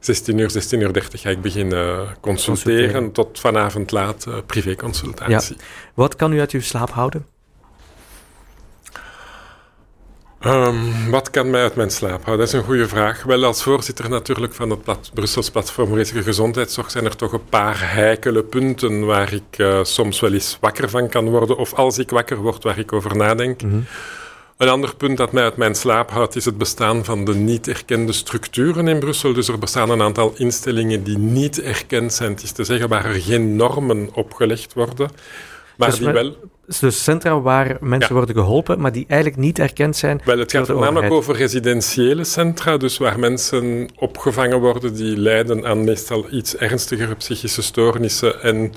16 0.00 0.38
uur, 0.38 0.50
16 0.50 0.80
uur 0.80 0.92
30 0.92 1.20
ga 1.20 1.30
ik 1.30 1.40
beginnen 1.40 2.06
consulteren, 2.20 3.12
tot 3.12 3.40
vanavond 3.40 3.90
laat 3.90 4.24
uh, 4.28 4.34
privéconsultatie. 4.46 5.56
Ja. 5.58 5.64
Wat 5.94 6.16
kan 6.16 6.32
u 6.32 6.40
uit 6.40 6.50
uw 6.50 6.60
slaap 6.60 6.90
houden? 6.90 7.26
Um, 10.44 11.10
wat 11.10 11.30
kan 11.30 11.50
mij 11.50 11.62
uit 11.62 11.74
mijn 11.74 11.90
slaap 11.90 12.24
houden? 12.24 12.38
Dat 12.38 12.54
is 12.54 12.60
een 12.60 12.66
goede 12.66 12.88
vraag. 12.88 13.22
Wel, 13.22 13.44
als 13.44 13.62
voorzitter 13.62 14.08
natuurlijk 14.08 14.54
van 14.54 14.70
het 14.70 14.82
plat 14.82 15.10
Brussels 15.14 15.50
Platform 15.50 15.94
Geestelijke 15.94 16.28
Gezondheidszorg 16.28 16.90
zijn 16.90 17.04
er 17.04 17.16
toch 17.16 17.32
een 17.32 17.48
paar 17.48 17.92
heikele 17.92 18.42
punten 18.42 19.06
waar 19.06 19.32
ik 19.32 19.58
uh, 19.58 19.78
soms 19.82 20.20
wel 20.20 20.32
eens 20.32 20.58
wakker 20.60 20.90
van 20.90 21.08
kan 21.08 21.28
worden, 21.28 21.56
of 21.56 21.74
als 21.74 21.98
ik 21.98 22.10
wakker 22.10 22.36
word, 22.36 22.62
waar 22.62 22.78
ik 22.78 22.92
over 22.92 23.16
nadenk. 23.16 23.62
Mm 23.62 23.70
-hmm. 23.70 23.86
Een 24.56 24.68
ander 24.68 24.96
punt 24.96 25.16
dat 25.16 25.32
mij 25.32 25.42
uit 25.42 25.56
mijn 25.56 25.74
slaap 25.74 26.10
houdt, 26.10 26.36
is 26.36 26.44
het 26.44 26.58
bestaan 26.58 27.04
van 27.04 27.24
de 27.24 27.34
niet 27.34 27.68
erkende 27.68 28.12
structuren 28.12 28.88
in 28.88 28.98
Brussel. 28.98 29.32
Dus 29.32 29.48
er 29.48 29.58
bestaan 29.58 29.90
een 29.90 30.02
aantal 30.02 30.32
instellingen 30.36 31.02
die 31.02 31.18
niet 31.18 31.60
erkend 31.60 32.12
zijn. 32.12 32.30
Het 32.30 32.42
is 32.42 32.52
te 32.52 32.64
zeggen 32.64 32.88
waar 32.88 33.04
er 33.04 33.20
geen 33.20 33.56
normen 33.56 34.08
opgelegd 34.12 34.74
worden, 34.74 35.10
maar 35.76 35.90
dus 35.90 35.98
die 35.98 36.08
wel... 36.08 36.36
Dus 36.80 37.04
centra 37.04 37.40
waar 37.40 37.76
mensen 37.80 38.14
worden 38.14 38.34
geholpen, 38.34 38.80
maar 38.80 38.92
die 38.92 39.04
eigenlijk 39.08 39.40
niet 39.40 39.58
erkend 39.58 39.96
zijn. 39.96 40.20
Wel, 40.24 40.38
het 40.38 40.52
gaat 40.52 40.68
namelijk 40.68 41.12
over 41.12 41.36
residentiële 41.36 42.24
centra, 42.24 42.76
dus 42.76 42.98
waar 42.98 43.18
mensen 43.18 43.88
opgevangen 43.96 44.60
worden 44.60 44.94
die 44.94 45.16
lijden 45.16 45.66
aan 45.66 45.84
meestal 45.84 46.26
iets 46.30 46.56
ernstigere 46.56 47.14
psychische 47.14 47.62
stoornissen 47.62 48.42
en 48.42 48.72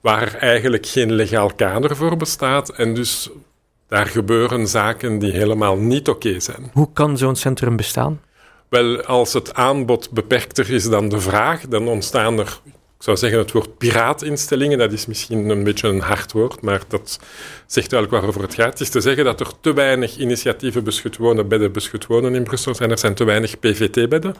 waar 0.00 0.22
er 0.22 0.34
eigenlijk 0.34 0.86
geen 0.86 1.12
legaal 1.12 1.50
kader 1.56 1.96
voor 1.96 2.16
bestaat. 2.16 2.68
En 2.68 2.94
dus 2.94 3.30
daar 3.88 4.06
gebeuren 4.06 4.66
zaken 4.68 5.18
die 5.18 5.32
helemaal 5.32 5.76
niet 5.76 6.08
oké 6.08 6.40
zijn. 6.40 6.70
Hoe 6.72 6.88
kan 6.92 7.18
zo'n 7.18 7.36
centrum 7.36 7.76
bestaan? 7.76 8.20
Wel, 8.68 9.02
als 9.02 9.32
het 9.32 9.54
aanbod 9.54 10.10
beperkter 10.10 10.70
is 10.70 10.88
dan 10.88 11.08
de 11.08 11.20
vraag, 11.20 11.60
dan 11.60 11.88
ontstaan 11.88 12.38
er, 12.38 12.60
ik 12.96 13.02
zou 13.02 13.16
zeggen 13.16 13.38
het 13.38 13.52
woord 13.52 13.78
piraatinstellingen, 13.78 14.78
dat 14.78 14.92
is 14.92 15.06
misschien 15.06 15.48
een 15.48 15.64
beetje 15.64 15.88
een 15.88 16.00
hard 16.00 16.32
woord, 16.32 16.60
maar 16.60 16.82
dat 16.88 17.18
zegt 17.66 17.92
eigenlijk 17.92 18.10
waarover 18.10 18.42
het 18.42 18.54
gaat. 18.54 18.70
Het 18.70 18.80
is 18.80 18.88
te 18.88 19.00
zeggen 19.00 19.24
dat 19.24 19.40
er 19.40 19.50
te 19.60 19.74
weinig 19.74 20.16
initiatieven 20.16 20.84
beschut 20.84 21.16
wonen, 21.16 21.48
bedden 21.48 21.72
beschut 21.72 22.06
wonen 22.06 22.34
in 22.34 22.42
Brussel 22.42 22.74
zijn. 22.74 22.90
Er 22.90 22.98
zijn 22.98 23.14
te 23.14 23.24
weinig 23.24 23.58
PVT-bedden. 23.58 24.34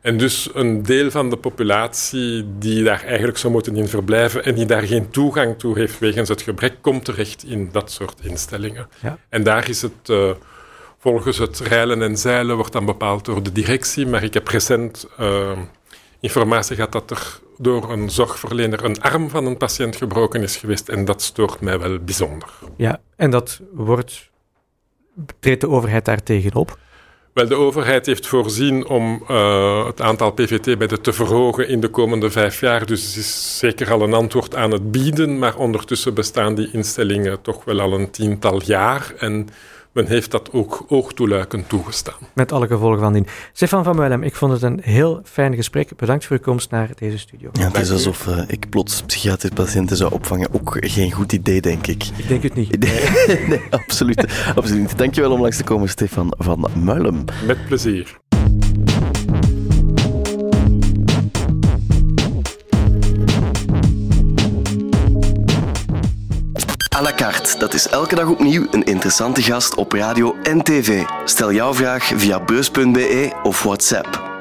En 0.00 0.16
dus 0.16 0.48
een 0.54 0.82
deel 0.82 1.10
van 1.10 1.30
de 1.30 1.36
populatie 1.36 2.44
die 2.58 2.84
daar 2.84 3.02
eigenlijk 3.02 3.38
zou 3.38 3.52
moeten 3.52 3.76
in 3.76 3.88
verblijven 3.88 4.44
en 4.44 4.54
die 4.54 4.66
daar 4.66 4.82
geen 4.82 5.10
toegang 5.10 5.58
toe 5.58 5.78
heeft 5.78 5.98
wegens 5.98 6.28
het 6.28 6.42
gebrek, 6.42 6.74
komt 6.80 7.04
terecht 7.04 7.44
in 7.44 7.68
dat 7.72 7.90
soort 7.90 8.20
instellingen. 8.22 8.88
Ja. 9.02 9.18
En 9.28 9.42
daar 9.42 9.68
is 9.68 9.82
het, 9.82 10.08
uh, 10.10 10.30
volgens 10.98 11.38
het 11.38 11.58
reilen 11.58 12.02
en 12.02 12.16
zeilen, 12.16 12.56
wordt 12.56 12.72
dan 12.72 12.84
bepaald 12.84 13.24
door 13.24 13.42
de 13.42 13.52
directie. 13.52 14.06
Maar 14.06 14.22
ik 14.22 14.34
heb 14.34 14.48
recent 14.48 15.06
uh, 15.20 15.58
informatie 16.20 16.74
gehad 16.74 16.92
dat 16.92 17.10
er 17.10 17.42
door 17.56 17.92
een 17.92 18.10
zorgverlener 18.10 18.84
een 18.84 19.00
arm 19.00 19.30
van 19.30 19.46
een 19.46 19.56
patiënt 19.56 19.96
gebroken 19.96 20.42
is 20.42 20.56
geweest. 20.56 20.88
En 20.88 21.04
dat 21.04 21.22
stoort 21.22 21.60
mij 21.60 21.78
wel 21.78 21.98
bijzonder. 21.98 22.48
Ja, 22.76 23.00
en 23.16 23.30
dat 23.30 23.60
wordt. 23.72 24.30
Treedt 25.40 25.60
de 25.60 25.68
overheid 25.68 26.04
daar 26.04 26.22
tegenop? 26.22 26.78
Wel, 27.34 27.48
de 27.48 27.54
overheid 27.54 28.06
heeft 28.06 28.26
voorzien 28.26 28.86
om 28.86 29.24
uh, 29.30 29.86
het 29.86 30.00
aantal 30.00 30.32
PVT-bedden 30.32 31.00
te 31.00 31.12
verhogen 31.12 31.68
in 31.68 31.80
de 31.80 31.88
komende 31.88 32.30
vijf 32.30 32.60
jaar. 32.60 32.86
Dus 32.86 33.06
het 33.06 33.16
is 33.16 33.58
zeker 33.58 33.92
al 33.92 34.02
een 34.02 34.14
antwoord 34.14 34.54
aan 34.54 34.70
het 34.70 34.90
bieden. 34.90 35.38
Maar 35.38 35.56
ondertussen 35.56 36.14
bestaan 36.14 36.54
die 36.54 36.68
instellingen 36.72 37.42
toch 37.42 37.64
wel 37.64 37.80
al 37.80 37.92
een 37.92 38.10
tiental 38.10 38.62
jaar. 38.62 39.14
En 39.18 39.48
men 39.94 40.06
heeft 40.06 40.30
dat 40.30 40.52
ook 40.52 40.84
oogtoeluikend 40.88 41.68
toegestaan. 41.68 42.18
Met 42.32 42.52
alle 42.52 42.66
gevolgen 42.66 43.00
van 43.00 43.12
dien. 43.12 43.26
Stefan 43.52 43.84
van 43.84 43.96
Muilem, 43.96 44.22
ik 44.22 44.34
vond 44.34 44.52
het 44.52 44.62
een 44.62 44.80
heel 44.82 45.20
fijn 45.24 45.54
gesprek. 45.54 45.96
Bedankt 45.96 46.24
voor 46.24 46.36
uw 46.36 46.42
komst 46.42 46.70
naar 46.70 46.90
deze 46.94 47.18
studio. 47.18 47.48
Ja, 47.52 47.66
het 47.66 47.76
is 47.76 47.90
alsof 47.90 48.26
uh, 48.26 48.42
ik 48.46 48.68
plots 48.68 49.02
psychiatrische 49.02 49.54
patiënten 49.54 49.96
zou 49.96 50.12
opvangen. 50.12 50.48
Ook 50.52 50.76
geen 50.80 51.12
goed 51.12 51.32
idee, 51.32 51.60
denk 51.60 51.86
ik. 51.86 52.04
Ik 52.16 52.28
denk 52.28 52.42
het 52.42 52.54
niet. 52.54 52.78
nee, 53.48 53.62
absoluut, 53.70 54.26
absoluut. 54.54 54.98
Dankjewel 54.98 55.32
om 55.32 55.40
langs 55.40 55.56
te 55.56 55.64
komen, 55.64 55.88
Stefan 55.88 56.34
van 56.38 56.70
Muilem. 56.74 57.24
Met 57.46 57.66
plezier. 57.66 58.22
À 66.94 67.02
la 67.02 67.12
carte. 67.12 67.58
Dat 67.58 67.74
is 67.74 67.88
elke 67.88 68.14
dag 68.14 68.28
opnieuw 68.28 68.66
een 68.70 68.84
interessante 68.84 69.42
gast 69.42 69.74
op 69.74 69.92
radio 69.92 70.36
en 70.42 70.62
tv. 70.62 71.02
Stel 71.24 71.52
jouw 71.52 71.74
vraag 71.74 72.12
via 72.16 72.40
beurs.be 72.40 73.32
of 73.42 73.62
WhatsApp 73.62 74.33